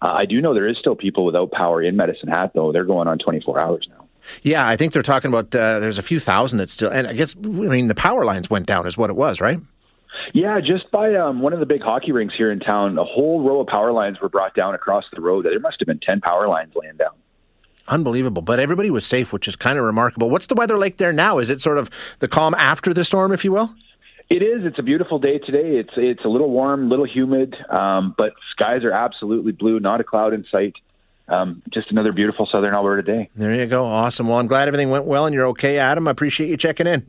Uh, 0.02 0.14
I 0.14 0.26
do 0.26 0.40
know 0.40 0.54
there 0.54 0.70
is 0.70 0.78
still 0.80 0.96
people 0.96 1.26
without 1.26 1.52
power 1.52 1.82
in 1.84 1.98
Medicine 1.98 2.30
Hat, 2.30 2.52
though. 2.56 2.72
They're 2.72 2.86
going 2.86 3.10
on 3.10 3.20
24 3.20 3.60
hours 3.60 3.86
now. 3.90 4.08
Yeah, 4.44 4.68
I 4.68 4.76
think 4.76 4.94
they're 4.94 5.02
talking 5.02 5.30
about 5.30 5.54
uh, 5.56 5.80
there's 5.80 5.98
a 5.98 6.04
few 6.04 6.20
thousand 6.20 6.60
that 6.60 6.70
still, 6.70 6.90
and 6.90 7.08
I 7.08 7.14
guess, 7.14 7.36
I 7.36 7.48
mean, 7.48 7.88
the 7.88 7.96
power 7.96 8.26
lines 8.26 8.50
went 8.50 8.66
down, 8.66 8.86
is 8.86 8.98
what 8.98 9.10
it 9.10 9.16
was, 9.16 9.42
right? 9.42 9.60
Yeah, 10.34 10.60
just 10.60 10.92
by 10.92 11.16
um, 11.16 11.42
one 11.42 11.54
of 11.54 11.60
the 11.60 11.66
big 11.66 11.82
hockey 11.82 12.12
rinks 12.12 12.36
here 12.38 12.52
in 12.52 12.60
town, 12.60 12.98
a 12.98 13.04
whole 13.04 13.42
row 13.42 13.62
of 13.62 13.68
power 13.68 13.92
lines 13.92 14.20
were 14.22 14.30
brought 14.30 14.54
down 14.54 14.76
across 14.76 15.06
the 15.14 15.22
road. 15.22 15.46
There 15.46 15.60
must 15.60 15.78
have 15.80 15.88
been 15.88 16.00
10 16.00 16.22
power 16.22 16.48
lines 16.48 16.74
laying 16.76 16.98
down. 16.98 17.14
Unbelievable. 17.88 18.44
But 18.44 18.60
everybody 18.60 18.92
was 18.92 19.06
safe, 19.06 19.34
which 19.34 19.48
is 19.48 19.56
kind 19.56 19.80
of 19.80 19.86
remarkable. 19.86 20.30
What's 20.30 20.48
the 20.48 20.56
weather 20.56 20.78
like 20.78 20.98
there 20.98 21.12
now? 21.12 21.40
Is 21.40 21.50
it 21.50 21.62
sort 21.62 21.78
of 21.78 21.90
the 22.20 22.28
calm 22.28 22.54
after 22.56 22.94
the 22.94 23.04
storm, 23.04 23.32
if 23.32 23.44
you 23.44 23.52
will? 23.52 23.74
It 24.30 24.44
is. 24.44 24.64
It's 24.64 24.78
a 24.78 24.84
beautiful 24.84 25.18
day 25.18 25.40
today. 25.40 25.78
It's 25.78 25.94
it's 25.98 26.24
a 26.24 26.28
little 26.28 26.52
warm, 26.52 26.86
a 26.86 26.90
little 26.90 27.08
humid, 27.08 27.56
um, 27.72 28.14
but 28.16 28.34
skies 28.52 28.84
are 28.84 28.92
absolutely 28.92 29.54
blue. 29.54 29.80
Not 29.80 30.02
a 30.02 30.04
cloud 30.04 30.36
in 30.36 30.46
sight. 30.52 30.76
Um, 31.29 31.62
just 31.71 31.91
another 31.91 32.12
beautiful 32.12 32.48
southern 32.51 32.74
Alberta 32.74 33.03
day. 33.03 33.29
There 33.36 33.53
you 33.53 33.67
go. 33.67 33.86
Awesome. 33.86 34.27
Well, 34.27 34.39
I'm 34.39 34.48
glad 34.48 34.67
everything 34.67 34.89
went 34.89 35.05
well 35.05 35.25
and 35.25 35.33
you're 35.33 35.48
okay, 35.48 35.77
Adam. 35.77 36.07
I 36.07 36.12
appreciate 36.12 36.50
you 36.50 36.57
checking 36.57 36.88
in. 36.88 37.05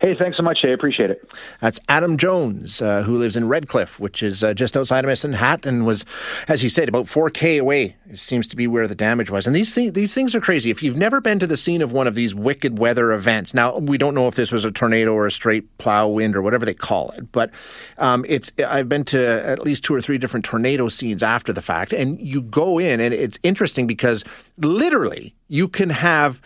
Hey, 0.00 0.14
thanks 0.16 0.36
so 0.36 0.44
much, 0.44 0.60
Shay. 0.60 0.72
Appreciate 0.72 1.10
it. 1.10 1.34
That's 1.60 1.80
Adam 1.88 2.18
Jones, 2.18 2.80
uh, 2.80 3.02
who 3.02 3.18
lives 3.18 3.34
in 3.34 3.48
Redcliff, 3.48 3.98
which 3.98 4.22
is 4.22 4.44
uh, 4.44 4.54
just 4.54 4.76
outside 4.76 5.00
of 5.00 5.06
Medicine 5.06 5.32
Hat, 5.32 5.66
and 5.66 5.84
was, 5.84 6.04
as 6.46 6.60
he 6.60 6.68
said, 6.68 6.88
about 6.88 7.06
4K 7.06 7.60
away. 7.60 7.96
It 8.08 8.18
seems 8.18 8.46
to 8.48 8.56
be 8.56 8.68
where 8.68 8.86
the 8.86 8.94
damage 8.94 9.28
was. 9.28 9.44
And 9.44 9.56
these 9.56 9.72
things, 9.72 9.94
these 9.94 10.14
things 10.14 10.36
are 10.36 10.40
crazy. 10.40 10.70
If 10.70 10.84
you've 10.84 10.96
never 10.96 11.20
been 11.20 11.40
to 11.40 11.48
the 11.48 11.56
scene 11.56 11.82
of 11.82 11.90
one 11.90 12.06
of 12.06 12.14
these 12.14 12.32
wicked 12.32 12.78
weather 12.78 13.10
events, 13.10 13.52
now 13.54 13.78
we 13.78 13.98
don't 13.98 14.14
know 14.14 14.28
if 14.28 14.36
this 14.36 14.52
was 14.52 14.64
a 14.64 14.70
tornado 14.70 15.12
or 15.12 15.26
a 15.26 15.32
straight 15.32 15.78
plow 15.78 16.06
wind 16.06 16.36
or 16.36 16.42
whatever 16.42 16.64
they 16.64 16.74
call 16.74 17.10
it, 17.10 17.32
but 17.32 17.50
um, 17.98 18.24
it's. 18.28 18.52
I've 18.64 18.88
been 18.88 19.04
to 19.06 19.20
at 19.20 19.64
least 19.64 19.82
two 19.82 19.96
or 19.96 20.00
three 20.00 20.18
different 20.18 20.44
tornado 20.44 20.86
scenes 20.86 21.24
after 21.24 21.52
the 21.52 21.62
fact, 21.62 21.92
and 21.92 22.20
you 22.20 22.42
go 22.42 22.78
in, 22.78 23.00
and 23.00 23.12
it's 23.12 23.38
interesting 23.42 23.88
because 23.88 24.22
literally 24.58 25.34
you 25.48 25.66
can 25.66 25.90
have 25.90 26.40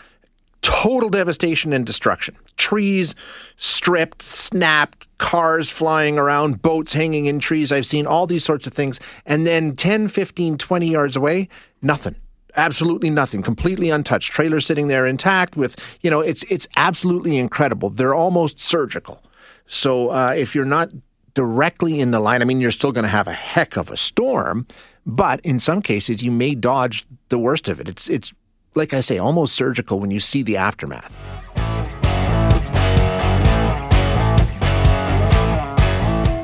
total 0.62 1.10
devastation 1.10 1.72
and 1.72 1.84
destruction. 1.84 2.34
Trees 2.56 3.14
stripped, 3.56 4.22
snapped, 4.22 5.06
cars 5.18 5.70
flying 5.70 6.18
around, 6.18 6.62
boats 6.62 6.92
hanging 6.92 7.26
in 7.26 7.38
trees. 7.38 7.72
I've 7.72 7.86
seen 7.86 8.06
all 8.06 8.26
these 8.26 8.44
sorts 8.44 8.66
of 8.66 8.72
things. 8.72 9.00
And 9.24 9.46
then 9.46 9.76
10, 9.76 10.08
15, 10.08 10.58
20 10.58 10.88
yards 10.88 11.16
away, 11.16 11.48
nothing. 11.80 12.16
Absolutely 12.54 13.08
nothing, 13.08 13.42
completely 13.42 13.88
untouched. 13.88 14.30
Trailers 14.30 14.66
sitting 14.66 14.88
there 14.88 15.06
intact 15.06 15.56
with, 15.56 15.76
you 16.02 16.10
know, 16.10 16.20
it's 16.20 16.44
it's 16.50 16.68
absolutely 16.76 17.38
incredible. 17.38 17.88
They're 17.88 18.14
almost 18.14 18.60
surgical. 18.60 19.22
So 19.66 20.10
uh, 20.10 20.34
if 20.36 20.54
you're 20.54 20.66
not 20.66 20.90
directly 21.34 21.98
in 21.98 22.10
the 22.10 22.20
line, 22.20 22.42
I 22.42 22.44
mean, 22.44 22.60
you're 22.60 22.70
still 22.70 22.92
going 22.92 23.04
to 23.04 23.08
have 23.08 23.26
a 23.26 23.32
heck 23.32 23.78
of 23.78 23.90
a 23.90 23.96
storm, 23.96 24.66
but 25.06 25.40
in 25.40 25.58
some 25.58 25.80
cases, 25.80 26.22
you 26.22 26.30
may 26.30 26.54
dodge 26.54 27.06
the 27.30 27.38
worst 27.38 27.70
of 27.70 27.80
it. 27.80 27.88
It's 27.88 28.10
it's 28.10 28.34
like 28.74 28.92
I 28.92 29.00
say, 29.00 29.18
almost 29.18 29.54
surgical 29.54 29.98
when 29.98 30.10
you 30.10 30.20
see 30.20 30.42
the 30.42 30.56
aftermath. 30.56 31.12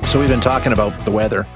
So 0.09 0.19
we've 0.19 0.29
been 0.31 0.41
talking 0.41 0.73
about 0.73 1.05
the 1.05 1.11
weather 1.11 1.47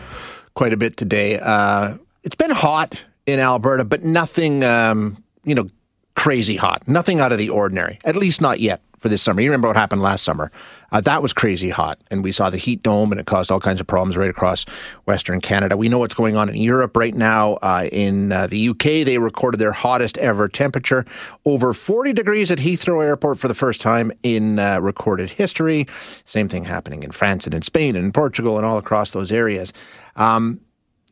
quite 0.52 0.74
a 0.74 0.76
bit 0.76 0.98
today. 0.98 1.38
Uh, 1.38 1.96
it's 2.22 2.34
been 2.34 2.50
hot 2.50 3.02
in 3.24 3.40
Alberta, 3.40 3.82
but 3.82 4.04
nothing, 4.04 4.62
um, 4.62 5.24
you 5.42 5.54
know, 5.54 5.68
crazy 6.14 6.56
hot. 6.56 6.86
Nothing 6.86 7.20
out 7.20 7.32
of 7.32 7.38
the 7.38 7.50
ordinary. 7.50 7.98
At 8.04 8.16
least 8.16 8.40
not 8.40 8.60
yet 8.60 8.82
for 9.02 9.08
this 9.08 9.20
summer. 9.20 9.40
You 9.40 9.50
remember 9.50 9.66
what 9.66 9.76
happened 9.76 10.00
last 10.00 10.22
summer? 10.22 10.52
Uh, 10.92 11.00
that 11.00 11.22
was 11.22 11.32
crazy 11.32 11.70
hot, 11.70 11.98
and 12.10 12.22
we 12.22 12.30
saw 12.30 12.50
the 12.50 12.56
heat 12.56 12.82
dome, 12.82 13.10
and 13.10 13.20
it 13.20 13.26
caused 13.26 13.50
all 13.50 13.58
kinds 13.58 13.80
of 13.80 13.86
problems 13.86 14.16
right 14.16 14.30
across 14.30 14.64
Western 15.06 15.40
Canada. 15.40 15.76
We 15.76 15.88
know 15.88 15.98
what's 15.98 16.14
going 16.14 16.36
on 16.36 16.48
in 16.48 16.54
Europe 16.54 16.96
right 16.96 17.14
now. 17.14 17.54
Uh, 17.54 17.88
in 17.90 18.30
uh, 18.30 18.46
the 18.46 18.68
UK, 18.68 19.04
they 19.04 19.18
recorded 19.18 19.58
their 19.58 19.72
hottest 19.72 20.18
ever 20.18 20.48
temperature, 20.48 21.04
over 21.44 21.74
40 21.74 22.12
degrees 22.12 22.50
at 22.50 22.58
Heathrow 22.58 23.02
Airport 23.02 23.38
for 23.40 23.48
the 23.48 23.54
first 23.54 23.80
time 23.80 24.12
in 24.22 24.58
uh, 24.58 24.78
recorded 24.80 25.30
history. 25.30 25.88
Same 26.24 26.48
thing 26.48 26.64
happening 26.64 27.02
in 27.02 27.10
France 27.10 27.44
and 27.44 27.54
in 27.54 27.62
Spain 27.62 27.96
and 27.96 28.04
in 28.04 28.12
Portugal 28.12 28.56
and 28.56 28.64
all 28.64 28.78
across 28.78 29.10
those 29.10 29.32
areas. 29.32 29.72
Um, 30.14 30.60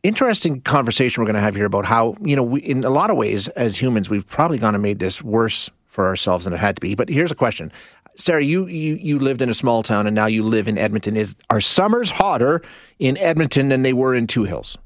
interesting 0.03 0.61
conversation 0.61 1.21
we're 1.21 1.27
going 1.27 1.35
to 1.35 1.41
have 1.41 1.55
here 1.55 1.65
about 1.65 1.85
how 1.85 2.15
you 2.21 2.35
know 2.35 2.43
we, 2.43 2.61
in 2.61 2.83
a 2.83 2.89
lot 2.89 3.09
of 3.09 3.17
ways 3.17 3.47
as 3.49 3.79
humans 3.79 4.09
we've 4.09 4.27
probably 4.27 4.57
gone 4.57 4.73
and 4.73 4.81
made 4.81 4.99
this 4.99 5.21
worse 5.21 5.69
for 5.87 6.07
ourselves 6.07 6.45
than 6.45 6.53
it 6.53 6.59
had 6.59 6.75
to 6.75 6.79
be. 6.79 6.95
But 6.95 7.09
here's 7.09 7.31
a 7.31 7.35
question. 7.35 7.71
Sarah, 8.15 8.43
you, 8.43 8.67
you 8.67 8.95
you 8.95 9.19
lived 9.19 9.41
in 9.41 9.49
a 9.49 9.53
small 9.53 9.83
town 9.83 10.07
and 10.07 10.15
now 10.15 10.25
you 10.25 10.43
live 10.43 10.67
in 10.67 10.77
Edmonton. 10.77 11.15
Is 11.15 11.35
are 11.49 11.61
summers 11.61 12.09
hotter 12.09 12.61
in 12.99 13.17
Edmonton 13.17 13.69
than 13.69 13.83
they 13.83 13.93
were 13.93 14.13
in 14.13 14.27
Two 14.27 14.43
Hills? 14.43 14.77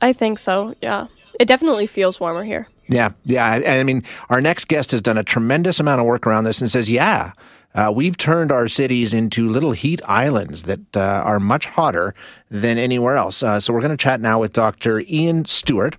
I 0.00 0.12
think 0.12 0.38
so. 0.38 0.72
Yeah, 0.82 1.06
it 1.40 1.46
definitely 1.48 1.86
feels 1.86 2.20
warmer 2.20 2.44
here. 2.44 2.68
Yeah, 2.88 3.10
yeah. 3.24 3.44
I, 3.44 3.78
I 3.78 3.82
mean, 3.82 4.04
our 4.30 4.40
next 4.40 4.68
guest 4.68 4.92
has 4.92 5.00
done 5.00 5.18
a 5.18 5.24
tremendous 5.24 5.80
amount 5.80 6.00
of 6.00 6.06
work 6.06 6.26
around 6.26 6.44
this 6.44 6.60
and 6.60 6.70
says, 6.70 6.88
yeah, 6.88 7.32
uh, 7.76 7.92
we've 7.94 8.16
turned 8.16 8.50
our 8.50 8.66
cities 8.68 9.14
into 9.14 9.48
little 9.48 9.72
heat 9.72 10.00
islands 10.06 10.64
that 10.64 10.96
uh, 10.96 11.00
are 11.00 11.38
much 11.38 11.66
hotter 11.66 12.14
than 12.50 12.78
anywhere 12.78 13.16
else. 13.16 13.42
Uh, 13.42 13.60
so 13.60 13.72
we're 13.72 13.80
going 13.80 13.90
to 13.90 13.96
chat 13.96 14.20
now 14.20 14.40
with 14.40 14.52
Dr. 14.52 15.00
Ian 15.00 15.44
Stewart 15.44 15.96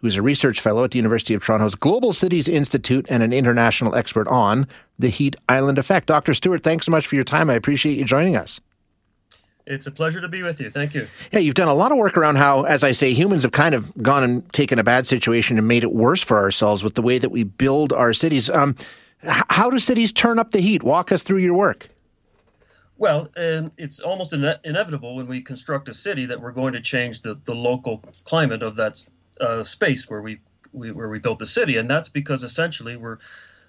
who's 0.00 0.16
a 0.16 0.22
research 0.22 0.60
fellow 0.60 0.84
at 0.84 0.92
the 0.92 0.98
University 0.98 1.34
of 1.34 1.44
Toronto's 1.44 1.74
Global 1.74 2.12
Cities 2.12 2.48
Institute 2.48 3.06
and 3.08 3.22
an 3.22 3.32
international 3.32 3.94
expert 3.94 4.28
on 4.28 4.66
the 4.98 5.08
heat 5.08 5.36
island 5.48 5.78
effect. 5.78 6.06
Dr. 6.06 6.34
Stewart, 6.34 6.62
thanks 6.62 6.86
so 6.86 6.92
much 6.92 7.06
for 7.06 7.14
your 7.14 7.24
time. 7.24 7.50
I 7.50 7.54
appreciate 7.54 7.98
you 7.98 8.04
joining 8.04 8.36
us. 8.36 8.60
It's 9.66 9.86
a 9.86 9.90
pleasure 9.90 10.20
to 10.20 10.28
be 10.28 10.42
with 10.42 10.60
you. 10.60 10.70
Thank 10.70 10.94
you. 10.94 11.08
Yeah, 11.30 11.40
you've 11.40 11.54
done 11.54 11.68
a 11.68 11.74
lot 11.74 11.92
of 11.92 11.98
work 11.98 12.16
around 12.16 12.36
how, 12.36 12.62
as 12.62 12.82
I 12.82 12.92
say, 12.92 13.12
humans 13.12 13.42
have 13.42 13.52
kind 13.52 13.74
of 13.74 13.92
gone 14.02 14.24
and 14.24 14.52
taken 14.52 14.78
a 14.78 14.84
bad 14.84 15.06
situation 15.06 15.58
and 15.58 15.68
made 15.68 15.82
it 15.82 15.92
worse 15.92 16.22
for 16.22 16.38
ourselves 16.38 16.82
with 16.82 16.94
the 16.94 17.02
way 17.02 17.18
that 17.18 17.30
we 17.30 17.44
build 17.44 17.92
our 17.92 18.14
cities. 18.14 18.48
Um, 18.48 18.76
how 19.22 19.70
do 19.70 19.78
cities 19.78 20.12
turn 20.12 20.38
up 20.38 20.52
the 20.52 20.60
heat? 20.60 20.82
Walk 20.82 21.12
us 21.12 21.22
through 21.22 21.38
your 21.38 21.54
work. 21.54 21.88
Well, 22.98 23.28
um, 23.36 23.70
it's 23.78 24.00
almost 24.00 24.32
ine- 24.32 24.58
inevitable 24.64 25.16
when 25.16 25.28
we 25.28 25.40
construct 25.40 25.88
a 25.88 25.94
city 25.94 26.26
that 26.26 26.40
we're 26.40 26.52
going 26.52 26.72
to 26.72 26.80
change 26.80 27.22
the, 27.22 27.38
the 27.44 27.54
local 27.54 28.02
climate 28.24 28.62
of 28.62 28.76
that 28.76 29.04
uh, 29.40 29.62
space 29.62 30.10
where 30.10 30.20
we, 30.20 30.40
we 30.72 30.90
where 30.90 31.08
we 31.08 31.20
built 31.20 31.38
the 31.38 31.46
city, 31.46 31.76
and 31.76 31.88
that's 31.88 32.08
because 32.08 32.42
essentially 32.42 32.96
we're 32.96 33.18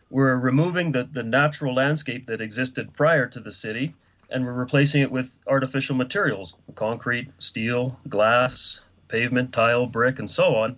we're 0.09 0.35
removing 0.35 0.91
the, 0.91 1.03
the 1.03 1.21
natural 1.21 1.75
landscape 1.75 2.25
that 2.25 2.41
existed 2.41 2.91
prior 2.95 3.27
to 3.27 3.39
the 3.39 3.51
city, 3.51 3.93
and 4.31 4.43
we're 4.43 4.53
replacing 4.53 5.03
it 5.03 5.12
with 5.12 5.38
artificial 5.45 5.95
materials: 5.95 6.55
concrete, 6.73 7.29
steel, 7.38 7.99
glass, 8.09 8.81
pavement, 9.07 9.53
tile, 9.53 9.85
brick, 9.85 10.17
and 10.17 10.29
so 10.29 10.55
on. 10.55 10.77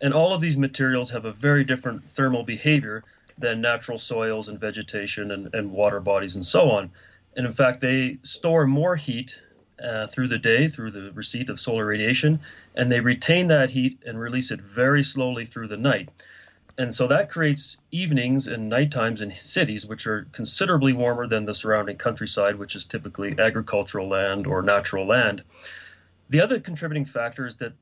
And 0.00 0.14
all 0.14 0.32
of 0.32 0.40
these 0.40 0.56
materials 0.56 1.10
have 1.10 1.24
a 1.24 1.32
very 1.32 1.64
different 1.64 2.08
thermal 2.08 2.44
behavior 2.44 3.02
than 3.38 3.60
natural 3.60 3.98
soils 3.98 4.48
and 4.48 4.58
vegetation 4.58 5.30
and, 5.30 5.54
and 5.54 5.70
water 5.70 6.00
bodies 6.00 6.36
and 6.36 6.44
so 6.44 6.70
on. 6.70 6.90
And 7.36 7.46
in 7.46 7.52
fact, 7.52 7.80
they 7.80 8.18
store 8.22 8.66
more 8.66 8.96
heat 8.96 9.40
uh, 9.82 10.06
through 10.08 10.28
the 10.28 10.38
day 10.38 10.68
through 10.68 10.90
the 10.90 11.12
receipt 11.12 11.50
of 11.50 11.60
solar 11.60 11.86
radiation, 11.86 12.40
and 12.74 12.90
they 12.90 13.00
retain 13.00 13.48
that 13.48 13.70
heat 13.70 14.02
and 14.06 14.18
release 14.18 14.50
it 14.50 14.60
very 14.60 15.04
slowly 15.04 15.44
through 15.44 15.68
the 15.68 15.76
night. 15.76 16.10
And 16.78 16.94
so 16.94 17.08
that 17.08 17.28
creates 17.28 17.76
evenings 17.90 18.46
and 18.46 18.68
night 18.68 18.92
times 18.92 19.20
in 19.20 19.32
cities 19.32 19.84
which 19.84 20.06
are 20.06 20.26
considerably 20.30 20.92
warmer 20.92 21.26
than 21.26 21.44
the 21.44 21.54
surrounding 21.54 21.96
countryside, 21.96 22.56
which 22.56 22.76
is 22.76 22.84
typically 22.84 23.34
agricultural 23.38 24.08
land 24.08 24.46
or 24.46 24.62
natural 24.62 25.06
land. 25.06 25.42
The 26.30 26.40
other 26.40 26.60
contributing 26.60 27.04
factor 27.04 27.46
is 27.46 27.56
that 27.56 27.72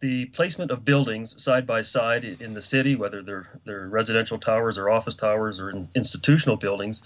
the 0.00 0.26
placement 0.26 0.70
of 0.70 0.84
buildings 0.84 1.42
side 1.42 1.66
by 1.66 1.82
side 1.82 2.24
in 2.24 2.54
the 2.54 2.60
city, 2.60 2.96
whether 2.96 3.22
they're, 3.22 3.48
they're 3.64 3.88
residential 3.88 4.38
towers 4.38 4.78
or 4.78 4.90
office 4.90 5.14
towers 5.14 5.60
or 5.60 5.70
in 5.70 5.88
institutional 5.94 6.56
buildings, 6.56 7.02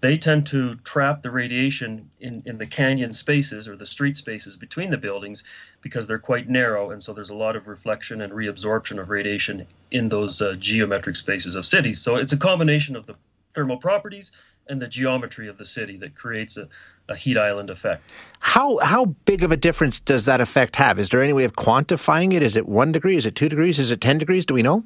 they 0.00 0.16
tend 0.16 0.46
to 0.46 0.74
trap 0.74 1.22
the 1.22 1.30
radiation 1.30 2.08
in, 2.20 2.42
in 2.46 2.56
the 2.56 2.66
canyon 2.66 3.12
spaces 3.12 3.68
or 3.68 3.76
the 3.76 3.84
street 3.84 4.16
spaces 4.16 4.56
between 4.56 4.90
the 4.90 4.96
buildings 4.96 5.44
because 5.82 6.06
they're 6.06 6.18
quite 6.18 6.48
narrow. 6.48 6.90
And 6.90 7.02
so 7.02 7.12
there's 7.12 7.30
a 7.30 7.36
lot 7.36 7.54
of 7.54 7.68
reflection 7.68 8.22
and 8.22 8.32
reabsorption 8.32 8.98
of 8.98 9.10
radiation 9.10 9.66
in 9.90 10.08
those 10.08 10.40
uh, 10.40 10.54
geometric 10.58 11.16
spaces 11.16 11.54
of 11.54 11.66
cities. 11.66 12.00
So 12.00 12.16
it's 12.16 12.32
a 12.32 12.38
combination 12.38 12.96
of 12.96 13.06
the 13.06 13.14
thermal 13.52 13.76
properties 13.76 14.32
and 14.70 14.80
the 14.80 14.88
geometry 14.88 15.48
of 15.48 15.58
the 15.58 15.64
city 15.66 15.96
that 15.98 16.14
creates 16.14 16.56
a, 16.56 16.68
a 17.08 17.16
heat 17.16 17.36
island 17.36 17.68
effect. 17.70 18.02
How 18.38 18.78
how 18.78 19.04
big 19.24 19.42
of 19.42 19.52
a 19.52 19.56
difference 19.56 20.00
does 20.00 20.24
that 20.24 20.40
effect 20.40 20.76
have? 20.76 20.98
Is 20.98 21.08
there 21.10 21.22
any 21.22 21.32
way 21.34 21.44
of 21.44 21.54
quantifying 21.54 22.32
it? 22.32 22.42
Is 22.42 22.56
it 22.56 22.66
one 22.66 22.92
degree? 22.92 23.16
Is 23.16 23.26
it 23.26 23.34
two 23.34 23.48
degrees? 23.48 23.78
Is 23.78 23.90
it 23.90 24.00
ten 24.00 24.18
degrees? 24.18 24.46
Do 24.46 24.54
we 24.54 24.62
know? 24.62 24.84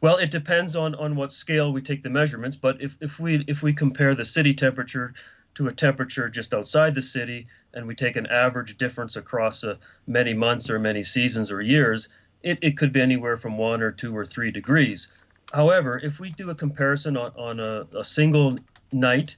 Well, 0.00 0.18
it 0.18 0.30
depends 0.30 0.76
on, 0.76 0.94
on 0.94 1.16
what 1.16 1.32
scale 1.32 1.72
we 1.72 1.80
take 1.80 2.02
the 2.02 2.10
measurements. 2.10 2.56
But 2.56 2.82
if, 2.82 2.96
if 3.00 3.18
we 3.18 3.44
if 3.48 3.62
we 3.62 3.72
compare 3.72 4.14
the 4.14 4.24
city 4.24 4.52
temperature 4.52 5.14
to 5.54 5.66
a 5.66 5.72
temperature 5.72 6.28
just 6.28 6.52
outside 6.52 6.94
the 6.94 7.02
city, 7.02 7.46
and 7.72 7.86
we 7.86 7.94
take 7.94 8.16
an 8.16 8.26
average 8.26 8.76
difference 8.76 9.16
across 9.16 9.64
uh, 9.64 9.76
many 10.06 10.34
months 10.34 10.68
or 10.68 10.78
many 10.78 11.02
seasons 11.02 11.50
or 11.52 11.62
years, 11.62 12.08
it, 12.42 12.58
it 12.60 12.76
could 12.76 12.92
be 12.92 13.00
anywhere 13.00 13.36
from 13.36 13.56
one 13.56 13.80
or 13.80 13.92
two 13.92 14.16
or 14.16 14.24
three 14.24 14.50
degrees. 14.50 15.08
However, 15.52 16.00
if 16.02 16.18
we 16.18 16.30
do 16.30 16.50
a 16.50 16.54
comparison 16.54 17.16
on, 17.16 17.30
on 17.36 17.60
a, 17.60 17.86
a 17.96 18.02
single 18.02 18.58
night 18.94 19.36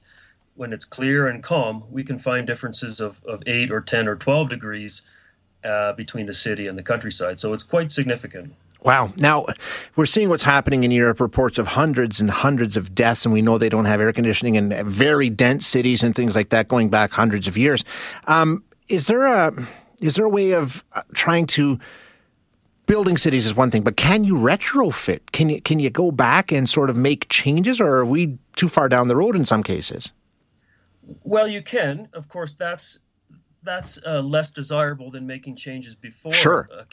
when 0.55 0.73
it's 0.73 0.85
clear 0.85 1.27
and 1.27 1.43
calm, 1.43 1.83
we 1.91 2.03
can 2.03 2.17
find 2.17 2.47
differences 2.47 2.99
of, 2.99 3.21
of 3.25 3.43
8 3.45 3.71
or 3.71 3.81
10 3.81 4.07
or 4.07 4.15
12 4.15 4.49
degrees 4.49 5.01
uh, 5.63 5.93
between 5.93 6.25
the 6.25 6.33
city 6.33 6.67
and 6.67 6.77
the 6.77 6.83
countryside. 6.83 7.39
So 7.39 7.53
it's 7.53 7.63
quite 7.63 7.91
significant. 7.91 8.53
Wow. 8.83 9.11
Now, 9.17 9.47
we're 9.95 10.05
seeing 10.05 10.29
what's 10.29 10.43
happening 10.43 10.83
in 10.83 10.91
Europe, 10.91 11.19
reports 11.19 11.57
of 11.57 11.67
hundreds 11.67 12.19
and 12.21 12.29
hundreds 12.29 12.77
of 12.77 12.93
deaths, 12.93 13.25
and 13.25 13.33
we 13.33 13.41
know 13.41 13.57
they 13.57 13.69
don't 13.69 13.85
have 13.85 13.99
air 13.99 14.13
conditioning 14.13 14.55
in 14.55 14.89
very 14.89 15.29
dense 15.29 15.65
cities 15.65 16.03
and 16.03 16.15
things 16.15 16.35
like 16.35 16.49
that 16.49 16.67
going 16.67 16.89
back 16.89 17.11
hundreds 17.11 17.47
of 17.47 17.57
years. 17.57 17.83
Um, 18.27 18.63
is 18.87 19.07
there 19.07 19.25
a 19.25 19.67
is 19.99 20.15
there 20.15 20.25
a 20.25 20.29
way 20.29 20.51
of 20.51 20.83
uh, 20.93 21.01
trying 21.13 21.47
to 21.47 21.79
building 22.87 23.17
cities 23.17 23.45
is 23.45 23.55
one 23.55 23.69
thing, 23.69 23.83
but 23.83 23.95
can 23.95 24.23
you 24.23 24.33
retrofit? 24.33 25.19
Can 25.31 25.49
you 25.49 25.61
can 25.61 25.79
you 25.79 25.89
go 25.91 26.09
back 26.11 26.51
and 26.51 26.67
sort 26.67 26.89
of 26.89 26.97
make 26.97 27.29
changes, 27.29 27.79
or 27.79 27.97
are 27.97 28.05
we 28.05 28.37
too 28.55 28.67
far 28.67 28.89
down 28.89 29.07
the 29.07 29.15
road 29.15 29.35
in 29.35 29.45
some 29.45 29.61
cases? 29.61 30.11
Well, 31.23 31.47
you 31.47 31.61
can. 31.61 32.09
Of 32.13 32.27
course, 32.27 32.53
that's 32.53 32.99
that's 33.63 33.99
uh, 34.05 34.21
less 34.21 34.49
desirable 34.49 35.11
than 35.11 35.27
making 35.27 35.57
changes 35.57 35.93
before 35.93 36.31
sure. 36.31 36.69
a 36.71 36.85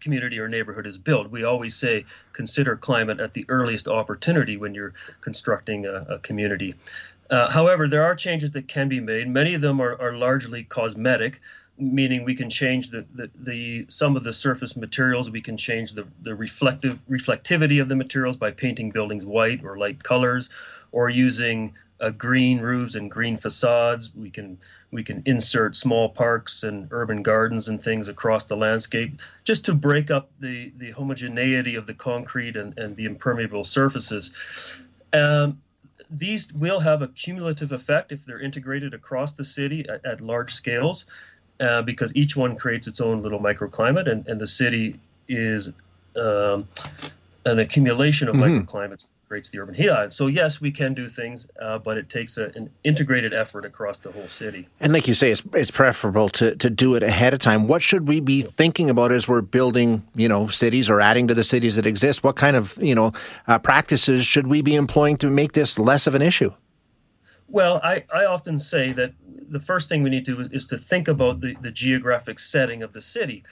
community 0.00 0.38
or 0.38 0.48
neighborhood 0.48 0.86
is 0.86 0.96
built. 0.96 1.30
We 1.30 1.44
always 1.44 1.76
say 1.76 2.06
consider 2.32 2.76
climate 2.76 3.20
at 3.20 3.34
the 3.34 3.44
earliest 3.48 3.88
opportunity 3.88 4.56
when 4.56 4.74
you're 4.74 4.94
constructing 5.20 5.86
a, 5.86 6.06
a 6.08 6.18
community. 6.20 6.74
Uh, 7.30 7.50
however, 7.50 7.88
there 7.88 8.04
are 8.04 8.14
changes 8.14 8.52
that 8.52 8.68
can 8.68 8.88
be 8.88 9.00
made. 9.00 9.28
Many 9.28 9.54
of 9.54 9.60
them 9.60 9.80
are, 9.80 10.00
are 10.00 10.16
largely 10.16 10.64
cosmetic 10.64 11.40
meaning 11.76 12.24
we 12.24 12.34
can 12.34 12.50
change 12.50 12.90
the, 12.90 13.04
the, 13.14 13.30
the, 13.36 13.86
some 13.88 14.16
of 14.16 14.24
the 14.24 14.32
surface 14.32 14.76
materials. 14.76 15.30
We 15.30 15.40
can 15.40 15.56
change 15.56 15.92
the, 15.92 16.06
the 16.22 16.34
reflective 16.34 17.00
reflectivity 17.08 17.80
of 17.80 17.88
the 17.88 17.96
materials 17.96 18.36
by 18.36 18.52
painting 18.52 18.90
buildings 18.90 19.26
white 19.26 19.64
or 19.64 19.76
light 19.76 20.02
colors 20.02 20.50
or 20.92 21.08
using 21.08 21.74
uh, 22.00 22.10
green 22.10 22.60
roofs 22.60 22.94
and 22.94 23.10
green 23.10 23.36
facades. 23.36 24.14
We 24.14 24.30
can 24.30 24.58
we 24.90 25.02
can 25.02 25.22
insert 25.26 25.74
small 25.76 26.08
parks 26.08 26.62
and 26.62 26.88
urban 26.90 27.22
gardens 27.22 27.68
and 27.68 27.82
things 27.82 28.08
across 28.08 28.44
the 28.44 28.56
landscape 28.56 29.20
just 29.44 29.64
to 29.66 29.74
break 29.74 30.10
up 30.10 30.30
the 30.38 30.72
the 30.76 30.90
homogeneity 30.90 31.76
of 31.76 31.86
the 31.86 31.94
concrete 31.94 32.56
and, 32.56 32.76
and 32.78 32.96
the 32.96 33.04
impermeable 33.06 33.64
surfaces. 33.64 34.80
Um, 35.12 35.60
these 36.10 36.52
will 36.52 36.80
have 36.80 37.02
a 37.02 37.08
cumulative 37.08 37.72
effect 37.72 38.12
if 38.12 38.24
they're 38.24 38.40
integrated 38.40 38.94
across 38.94 39.34
the 39.34 39.44
city 39.44 39.88
at, 39.88 40.04
at 40.04 40.20
large 40.20 40.52
scales 40.52 41.06
uh, 41.60 41.82
because 41.82 42.14
each 42.16 42.36
one 42.36 42.56
creates 42.56 42.86
its 42.86 43.00
own 43.00 43.22
little 43.22 43.40
microclimate, 43.40 44.10
and, 44.10 44.26
and 44.26 44.40
the 44.40 44.46
city 44.46 44.98
is 45.28 45.72
um, 46.16 46.68
an 47.46 47.58
accumulation 47.58 48.28
of 48.28 48.36
mm-hmm. 48.36 48.60
microclimates 48.60 49.08
creates 49.34 49.50
the 49.50 49.58
urban 49.58 49.74
heat 49.74 49.90
island. 49.90 50.12
So 50.12 50.26
yes, 50.26 50.60
we 50.60 50.70
can 50.70 50.94
do 50.94 51.08
things, 51.08 51.48
uh, 51.60 51.78
but 51.78 51.96
it 51.96 52.08
takes 52.08 52.36
a, 52.36 52.52
an 52.54 52.70
integrated 52.84 53.32
effort 53.32 53.64
across 53.64 53.98
the 53.98 54.12
whole 54.12 54.28
city. 54.28 54.68
And 54.80 54.92
like 54.92 55.08
you 55.08 55.14
say, 55.14 55.32
it's, 55.32 55.42
it's 55.54 55.70
preferable 55.70 56.28
to, 56.30 56.54
to 56.56 56.70
do 56.70 56.94
it 56.94 57.02
ahead 57.02 57.34
of 57.34 57.40
time. 57.40 57.66
What 57.66 57.82
should 57.82 58.06
we 58.06 58.20
be 58.20 58.42
thinking 58.42 58.90
about 58.90 59.12
as 59.12 59.26
we're 59.26 59.40
building, 59.40 60.06
you 60.14 60.28
know, 60.28 60.46
cities 60.48 60.90
or 60.90 61.00
adding 61.00 61.26
to 61.28 61.34
the 61.34 61.42
cities 61.42 61.76
that 61.76 61.86
exist? 61.86 62.22
What 62.22 62.36
kind 62.36 62.54
of, 62.54 62.78
you 62.80 62.94
know, 62.94 63.12
uh, 63.48 63.58
practices 63.58 64.26
should 64.26 64.46
we 64.46 64.62
be 64.62 64.74
employing 64.74 65.16
to 65.18 65.30
make 65.30 65.52
this 65.52 65.78
less 65.78 66.06
of 66.06 66.14
an 66.14 66.22
issue? 66.22 66.52
Well, 67.48 67.80
I, 67.82 68.04
I 68.12 68.24
often 68.24 68.58
say 68.58 68.92
that 68.92 69.12
the 69.48 69.60
first 69.60 69.88
thing 69.88 70.02
we 70.02 70.10
need 70.10 70.24
to 70.26 70.36
do 70.36 70.48
is 70.50 70.68
to 70.68 70.76
think 70.76 71.08
about 71.08 71.40
the, 71.40 71.54
the 71.60 71.70
geographic 71.70 72.38
setting 72.38 72.82
of 72.82 72.92
the 72.92 73.00
city. 73.00 73.44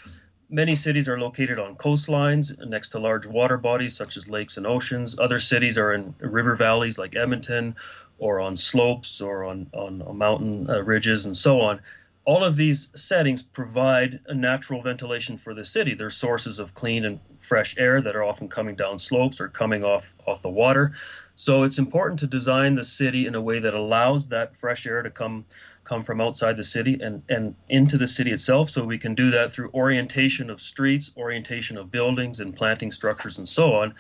Many 0.49 0.77
cities 0.77 1.09
are 1.09 1.19
located 1.19 1.59
on 1.59 1.77
coastlines 1.77 2.55
next 2.67 2.91
to 2.91 2.99
large 2.99 3.27
water 3.27 3.57
bodies 3.57 3.97
such 3.97 4.17
as 4.17 4.29
lakes 4.29 4.57
and 4.57 4.67
oceans. 4.67 5.19
Other 5.19 5.39
cities 5.39 5.79
are 5.79 5.93
in 5.93 6.15
river 6.21 6.57
valleys 6.57 6.99
like 6.99 7.17
Edmonton 7.17 7.77
or 8.19 8.41
on 8.41 8.57
slopes 8.57 9.21
or 9.21 9.45
on, 9.45 9.69
on 9.73 10.17
mountain 10.17 10.69
uh, 10.69 10.83
ridges 10.83 11.27
and 11.27 11.37
so 11.37 11.61
on. 11.61 11.81
All 12.25 12.45
of 12.45 12.55
these 12.55 12.89
settings 12.95 13.43
provide 13.43 14.21
a 14.27 14.35
natural 14.35 14.81
ventilation 14.81 15.37
for 15.39 15.55
the 15.55 15.65
city. 15.65 15.95
They're 15.95 16.11
sources 16.11 16.61
of 16.61 16.73
clean 16.73 17.05
and 17.05 17.19
fresh 17.41 17.77
air 17.79 18.01
that 18.01 18.15
are 18.15 18.23
often 18.23 18.49
coming 18.49 18.77
down 18.77 19.01
slopes 19.01 19.41
or 19.41 19.49
coming 19.49 19.83
off, 19.83 20.15
off 20.25 20.41
the 20.41 20.51
water. 20.51 20.93
So 21.35 21.65
it's 21.65 21.79
important 21.79 22.21
to 22.21 22.29
design 22.29 22.75
the 22.75 22.85
city 22.85 23.27
in 23.27 23.35
a 23.35 23.41
way 23.41 23.59
that 23.59 23.75
allows 23.75 24.29
that 24.29 24.55
fresh 24.55 24.87
air 24.87 25.03
to 25.03 25.11
come 25.11 25.45
come 25.85 26.03
from 26.03 26.21
outside 26.21 26.57
the 26.57 26.63
city 26.63 27.01
and, 27.03 27.23
and 27.29 27.57
into 27.69 27.99
the 27.99 28.07
city 28.07 28.31
itself. 28.31 28.71
So 28.71 28.85
we 28.85 28.99
can 28.99 29.17
do 29.17 29.33
that 29.33 29.53
through 29.53 29.71
orientation 29.75 30.49
of 30.51 30.61
streets, 30.61 31.11
orientation 31.17 31.77
of 31.77 31.91
buildings 31.91 32.39
and 32.39 32.55
planting 32.55 32.93
structures 32.93 33.39
and 33.39 33.49
so 33.49 33.73
on 33.75 33.95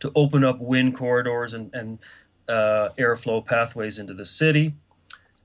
to 0.00 0.10
open 0.14 0.44
up 0.44 0.58
wind 0.60 0.96
corridors 0.96 1.52
and, 1.52 1.74
and 1.74 1.98
uh, 2.48 2.90
airflow 2.98 3.44
pathways 3.44 3.98
into 3.98 4.14
the 4.14 4.24
city. 4.24 4.74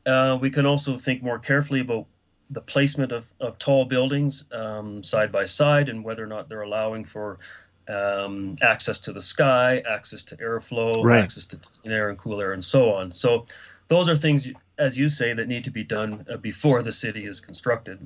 Uh, 0.06 0.38
we 0.40 0.50
can 0.50 0.66
also 0.66 0.98
think 0.98 1.22
more 1.22 1.40
carefully 1.40 1.82
about 1.82 2.08
the 2.52 2.62
placement 2.62 3.12
of, 3.12 3.32
of 3.40 3.58
tall 3.58 3.86
buildings 3.86 4.46
um, 4.52 5.04
side 5.04 5.32
by 5.32 5.46
side 5.46 5.90
and 5.90 6.04
whether 6.04 6.24
or 6.24 6.28
not 6.28 6.50
they're 6.50 6.62
allowing 6.62 7.06
for 7.06 7.40
um, 7.88 8.56
access 8.62 9.00
to 9.00 9.14
the 9.14 9.22
sky, 9.22 9.82
access 9.90 10.24
to 10.24 10.38
airflow, 10.38 11.04
right. 11.04 11.24
access 11.24 11.46
to 11.46 11.58
clean 11.58 11.94
air 11.94 12.10
and 12.10 12.18
cool 12.18 12.40
air, 12.40 12.54
and 12.54 12.64
so 12.64 12.92
on. 12.94 13.12
So, 13.12 13.48
those 13.92 14.08
are 14.08 14.16
things, 14.16 14.50
as 14.78 14.98
you 14.98 15.10
say, 15.10 15.34
that 15.34 15.50
need 15.50 15.66
to 15.66 15.70
be 15.70 15.84
done 15.84 16.26
uh, 16.32 16.38
before 16.38 16.82
the 16.82 16.94
city 16.94 17.26
is 17.26 17.42
constructed. 17.42 18.00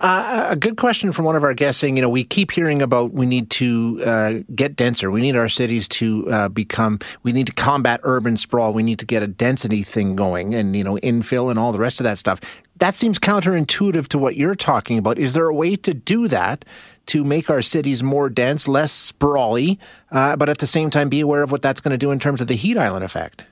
Uh, 0.00 0.46
a 0.50 0.54
good 0.54 0.76
question 0.76 1.10
from 1.10 1.24
one 1.24 1.34
of 1.34 1.42
our 1.42 1.54
guests 1.54 1.80
saying, 1.80 1.96
you 1.96 2.02
know, 2.02 2.08
we 2.08 2.22
keep 2.22 2.52
hearing 2.52 2.80
about 2.80 3.12
we 3.12 3.26
need 3.26 3.50
to 3.50 4.00
uh, 4.06 4.34
get 4.54 4.76
denser. 4.76 5.10
We 5.10 5.20
need 5.20 5.34
our 5.34 5.48
cities 5.48 5.88
to 5.88 6.30
uh, 6.30 6.48
become, 6.48 7.00
we 7.24 7.32
need 7.32 7.48
to 7.48 7.52
combat 7.52 7.98
urban 8.04 8.36
sprawl. 8.36 8.72
We 8.72 8.84
need 8.84 9.00
to 9.00 9.06
get 9.06 9.24
a 9.24 9.26
density 9.26 9.82
thing 9.82 10.14
going 10.14 10.54
and, 10.54 10.76
you 10.76 10.84
know, 10.84 10.98
infill 10.98 11.50
and 11.50 11.58
all 11.58 11.72
the 11.72 11.80
rest 11.80 11.98
of 11.98 12.04
that 12.04 12.18
stuff. 12.18 12.40
That 12.76 12.94
seems 12.94 13.18
counterintuitive 13.18 14.06
to 14.08 14.18
what 14.18 14.36
you're 14.36 14.54
talking 14.54 14.98
about. 14.98 15.18
Is 15.18 15.32
there 15.32 15.46
a 15.46 15.54
way 15.54 15.74
to 15.74 15.94
do 15.94 16.28
that 16.28 16.64
to 17.06 17.24
make 17.24 17.50
our 17.50 17.60
cities 17.60 18.04
more 18.04 18.30
dense, 18.30 18.68
less 18.68 18.92
sprawly, 18.92 19.80
uh, 20.12 20.36
but 20.36 20.48
at 20.48 20.58
the 20.58 20.66
same 20.66 20.90
time 20.90 21.08
be 21.08 21.18
aware 21.18 21.42
of 21.42 21.50
what 21.50 21.60
that's 21.60 21.80
going 21.80 21.90
to 21.90 21.98
do 21.98 22.12
in 22.12 22.20
terms 22.20 22.40
of 22.40 22.46
the 22.46 22.54
heat 22.54 22.78
island 22.78 23.04
effect. 23.04 23.46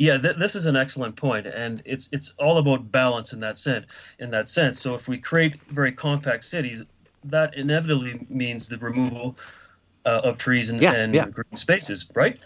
Yeah, 0.00 0.16
th- 0.16 0.36
this 0.36 0.56
is 0.56 0.64
an 0.64 0.76
excellent 0.76 1.16
point, 1.16 1.46
and 1.46 1.82
it's 1.84 2.08
it's 2.10 2.32
all 2.38 2.56
about 2.56 2.90
balance 2.90 3.34
in 3.34 3.40
that 3.40 3.58
sense. 3.58 3.84
In 4.18 4.30
that 4.30 4.48
sense, 4.48 4.80
so 4.80 4.94
if 4.94 5.06
we 5.08 5.18
create 5.18 5.62
very 5.64 5.92
compact 5.92 6.44
cities, 6.44 6.82
that 7.24 7.54
inevitably 7.54 8.26
means 8.30 8.66
the 8.66 8.78
removal 8.78 9.36
uh, 10.06 10.22
of 10.24 10.38
trees 10.38 10.70
and, 10.70 10.80
yeah, 10.80 10.94
and 10.94 11.14
yeah. 11.14 11.26
green 11.26 11.54
spaces, 11.54 12.06
right? 12.14 12.38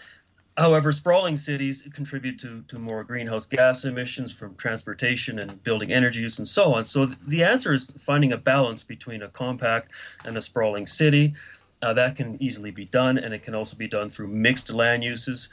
However, 0.57 0.91
sprawling 0.91 1.37
cities 1.37 1.81
contribute 1.93 2.39
to, 2.39 2.61
to 2.67 2.77
more 2.77 3.05
greenhouse 3.05 3.45
gas 3.45 3.85
emissions 3.85 4.33
from 4.33 4.55
transportation 4.55 5.39
and 5.39 5.63
building 5.63 5.93
energy 5.93 6.19
use 6.19 6.39
and 6.39 6.47
so 6.47 6.73
on. 6.73 6.83
So 6.83 7.05
the 7.05 7.45
answer 7.45 7.73
is 7.73 7.85
finding 7.99 8.33
a 8.33 8.37
balance 8.37 8.83
between 8.83 9.21
a 9.21 9.29
compact 9.29 9.93
and 10.25 10.35
a 10.35 10.41
sprawling 10.41 10.87
city. 10.87 11.35
Uh, 11.81 11.93
that 11.93 12.17
can 12.17 12.41
easily 12.41 12.71
be 12.71 12.83
done, 12.83 13.17
and 13.17 13.33
it 13.33 13.43
can 13.43 13.55
also 13.55 13.77
be 13.77 13.87
done 13.87 14.09
through 14.09 14.27
mixed 14.27 14.69
land 14.73 15.05
uses. 15.05 15.47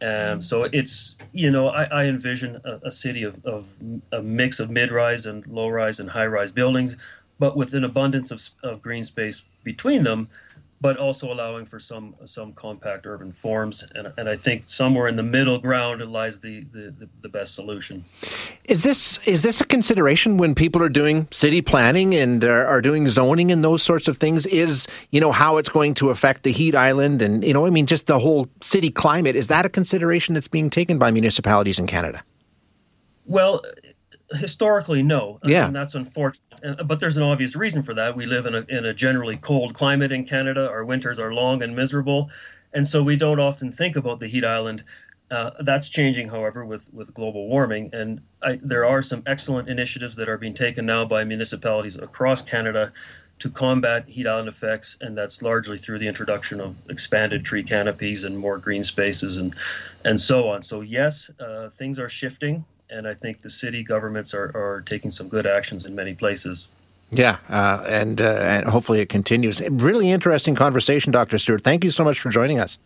Um, 0.00 0.40
so 0.42 0.64
it's 0.64 1.16
you 1.32 1.50
know 1.50 1.68
I, 1.68 1.84
I 1.84 2.04
envision 2.04 2.60
a, 2.64 2.80
a, 2.84 2.90
city 2.90 3.24
of, 3.24 3.44
of 3.44 3.66
a 4.12 4.22
mix 4.22 4.60
of 4.60 4.70
mid-rise 4.70 5.26
and 5.26 5.44
low-rise 5.48 5.98
and 5.98 6.08
high-rise 6.08 6.52
buildings, 6.52 6.96
but 7.38 7.56
with 7.56 7.74
an 7.74 7.82
abundance 7.82 8.30
of, 8.30 8.40
of 8.62 8.80
green 8.80 9.02
space 9.02 9.42
between 9.64 10.04
them 10.04 10.28
but 10.80 10.96
also 10.96 11.32
allowing 11.32 11.64
for 11.64 11.80
some 11.80 12.14
some 12.24 12.52
compact 12.52 13.06
urban 13.06 13.32
forms. 13.32 13.84
And, 13.94 14.12
and 14.16 14.28
I 14.28 14.36
think 14.36 14.64
somewhere 14.64 15.08
in 15.08 15.16
the 15.16 15.22
middle 15.22 15.58
ground 15.58 16.00
lies 16.10 16.38
the, 16.40 16.64
the, 16.72 17.08
the, 17.20 17.28
best 17.28 17.54
solution. 17.54 18.04
Is 18.64 18.84
this 18.84 19.18
is 19.26 19.42
this 19.42 19.60
a 19.60 19.64
consideration 19.64 20.36
when 20.36 20.54
people 20.54 20.82
are 20.82 20.88
doing 20.88 21.26
city 21.30 21.60
planning 21.60 22.14
and 22.14 22.42
are, 22.44 22.66
are 22.66 22.80
doing 22.80 23.08
zoning 23.08 23.50
and 23.50 23.64
those 23.64 23.82
sorts 23.82 24.08
of 24.08 24.18
things? 24.18 24.46
Is 24.46 24.86
you 25.10 25.20
know 25.20 25.32
how 25.32 25.56
it's 25.56 25.68
going 25.68 25.94
to 25.94 26.10
affect 26.10 26.44
the 26.44 26.52
heat 26.52 26.74
island 26.74 27.22
and 27.22 27.44
you 27.44 27.52
know 27.52 27.66
I 27.66 27.70
mean 27.70 27.86
just 27.86 28.06
the 28.06 28.18
whole 28.18 28.48
city 28.60 28.90
climate? 28.90 29.34
Is 29.36 29.48
that 29.48 29.66
a 29.66 29.68
consideration 29.68 30.34
that's 30.34 30.48
being 30.48 30.70
taken 30.70 30.98
by 30.98 31.10
municipalities 31.10 31.78
in 31.78 31.86
Canada? 31.86 32.22
Well, 33.26 33.62
historically 34.32 35.02
no. 35.02 35.38
Yeah. 35.44 35.66
and 35.66 35.74
that's 35.74 35.94
unfortunate. 35.94 36.86
But 36.86 37.00
there's 37.00 37.16
an 37.16 37.22
obvious 37.22 37.56
reason 37.56 37.82
for 37.82 37.94
that. 37.94 38.16
We 38.16 38.26
live 38.26 38.46
in 38.46 38.54
a, 38.54 38.64
in 38.68 38.84
a 38.84 38.94
generally 38.94 39.36
cold 39.36 39.74
climate 39.74 40.12
in 40.12 40.24
canada. 40.24 40.68
Our 40.68 40.84
winters 40.84 41.18
are 41.18 41.32
long 41.32 41.62
and 41.62 41.74
miserable. 41.74 42.30
And 42.72 42.86
so 42.86 43.02
we 43.02 43.16
don't 43.16 43.40
often 43.40 43.72
think 43.72 43.96
about 43.96 44.20
the 44.20 44.26
heat 44.26 44.44
island. 44.44 44.84
Uh, 45.30 45.50
that's 45.60 45.88
changing, 45.88 46.28
however, 46.28 46.64
with, 46.64 46.92
with 46.92 47.12
global 47.12 47.48
warming. 47.48 47.90
And 47.92 48.20
I, 48.42 48.58
there 48.62 48.86
are 48.86 49.02
some 49.02 49.22
excellent 49.26 49.68
initiatives 49.68 50.16
that 50.16 50.28
are 50.28 50.38
being 50.38 50.54
taken 50.54 50.86
now 50.86 51.04
by 51.04 51.24
municipalities 51.24 51.96
across 51.96 52.42
Canada 52.42 52.92
to 53.40 53.50
combat 53.50 54.08
heat 54.08 54.26
island 54.26 54.48
effects, 54.48 54.96
and 55.00 55.16
that's 55.16 55.42
largely 55.42 55.78
through 55.78 55.98
the 55.98 56.08
introduction 56.08 56.60
of 56.60 56.76
expanded 56.88 57.44
tree 57.44 57.62
canopies 57.62 58.24
and 58.24 58.36
more 58.36 58.58
green 58.58 58.82
spaces 58.82 59.38
and 59.38 59.54
and 60.04 60.20
so 60.20 60.48
on. 60.48 60.62
So 60.62 60.80
yes, 60.80 61.30
uh, 61.38 61.68
things 61.70 61.98
are 61.98 62.08
shifting, 62.08 62.64
and 62.90 63.06
I 63.06 63.14
think 63.14 63.40
the 63.40 63.50
city 63.50 63.82
governments 63.82 64.34
are, 64.34 64.50
are 64.54 64.82
taking 64.82 65.10
some 65.10 65.28
good 65.28 65.46
actions 65.46 65.86
in 65.86 65.94
many 65.94 66.14
places. 66.14 66.70
Yeah, 67.10 67.38
uh, 67.48 67.84
and 67.88 68.20
uh, 68.20 68.24
and 68.24 68.66
hopefully 68.66 69.00
it 69.00 69.08
continues. 69.08 69.60
Really 69.60 70.10
interesting 70.10 70.54
conversation, 70.54 71.10
Dr. 71.10 71.38
Stewart. 71.38 71.64
Thank 71.64 71.84
you 71.84 71.90
so 71.90 72.04
much 72.04 72.20
for 72.20 72.28
joining 72.28 72.60
us. 72.60 72.78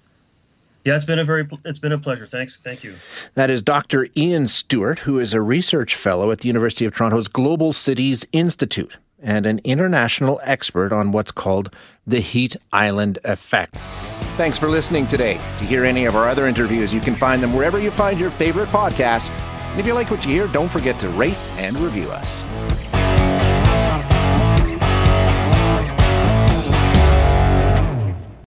Yeah, 0.84 0.96
it's 0.96 1.04
been 1.04 1.18
a 1.18 1.24
very 1.24 1.48
it's 1.64 1.78
been 1.78 1.92
a 1.92 1.98
pleasure. 1.98 2.26
Thanks, 2.26 2.56
thank 2.56 2.84
you. 2.84 2.94
That 3.34 3.50
is 3.50 3.62
Dr. 3.62 4.06
Ian 4.16 4.48
Stewart, 4.48 5.00
who 5.00 5.18
is 5.18 5.34
a 5.34 5.40
research 5.40 5.94
fellow 5.94 6.30
at 6.30 6.40
the 6.40 6.48
University 6.48 6.84
of 6.84 6.94
Toronto's 6.94 7.28
Global 7.28 7.72
Cities 7.72 8.24
Institute 8.32 8.98
and 9.20 9.46
an 9.46 9.60
international 9.62 10.40
expert 10.42 10.92
on 10.92 11.12
what's 11.12 11.30
called 11.30 11.74
the 12.06 12.20
heat 12.20 12.56
island 12.72 13.20
effect. 13.24 13.76
Thanks 14.36 14.58
for 14.58 14.68
listening 14.68 15.06
today. 15.06 15.34
To 15.34 15.64
hear 15.64 15.84
any 15.84 16.06
of 16.06 16.16
our 16.16 16.28
other 16.28 16.46
interviews, 16.46 16.92
you 16.92 17.00
can 17.00 17.14
find 17.14 17.42
them 17.42 17.52
wherever 17.52 17.78
you 17.78 17.90
find 17.90 18.18
your 18.18 18.30
favorite 18.30 18.68
podcasts. 18.70 19.30
And 19.72 19.80
if 19.80 19.87
you 19.87 19.94
like 19.94 20.11
what 20.11 20.22
you 20.26 20.32
hear, 20.32 20.46
don't 20.48 20.68
forget 20.68 21.00
to 21.00 21.08
rate 21.08 21.38
and 21.56 21.78
review 21.78 22.11
us. 22.11 22.42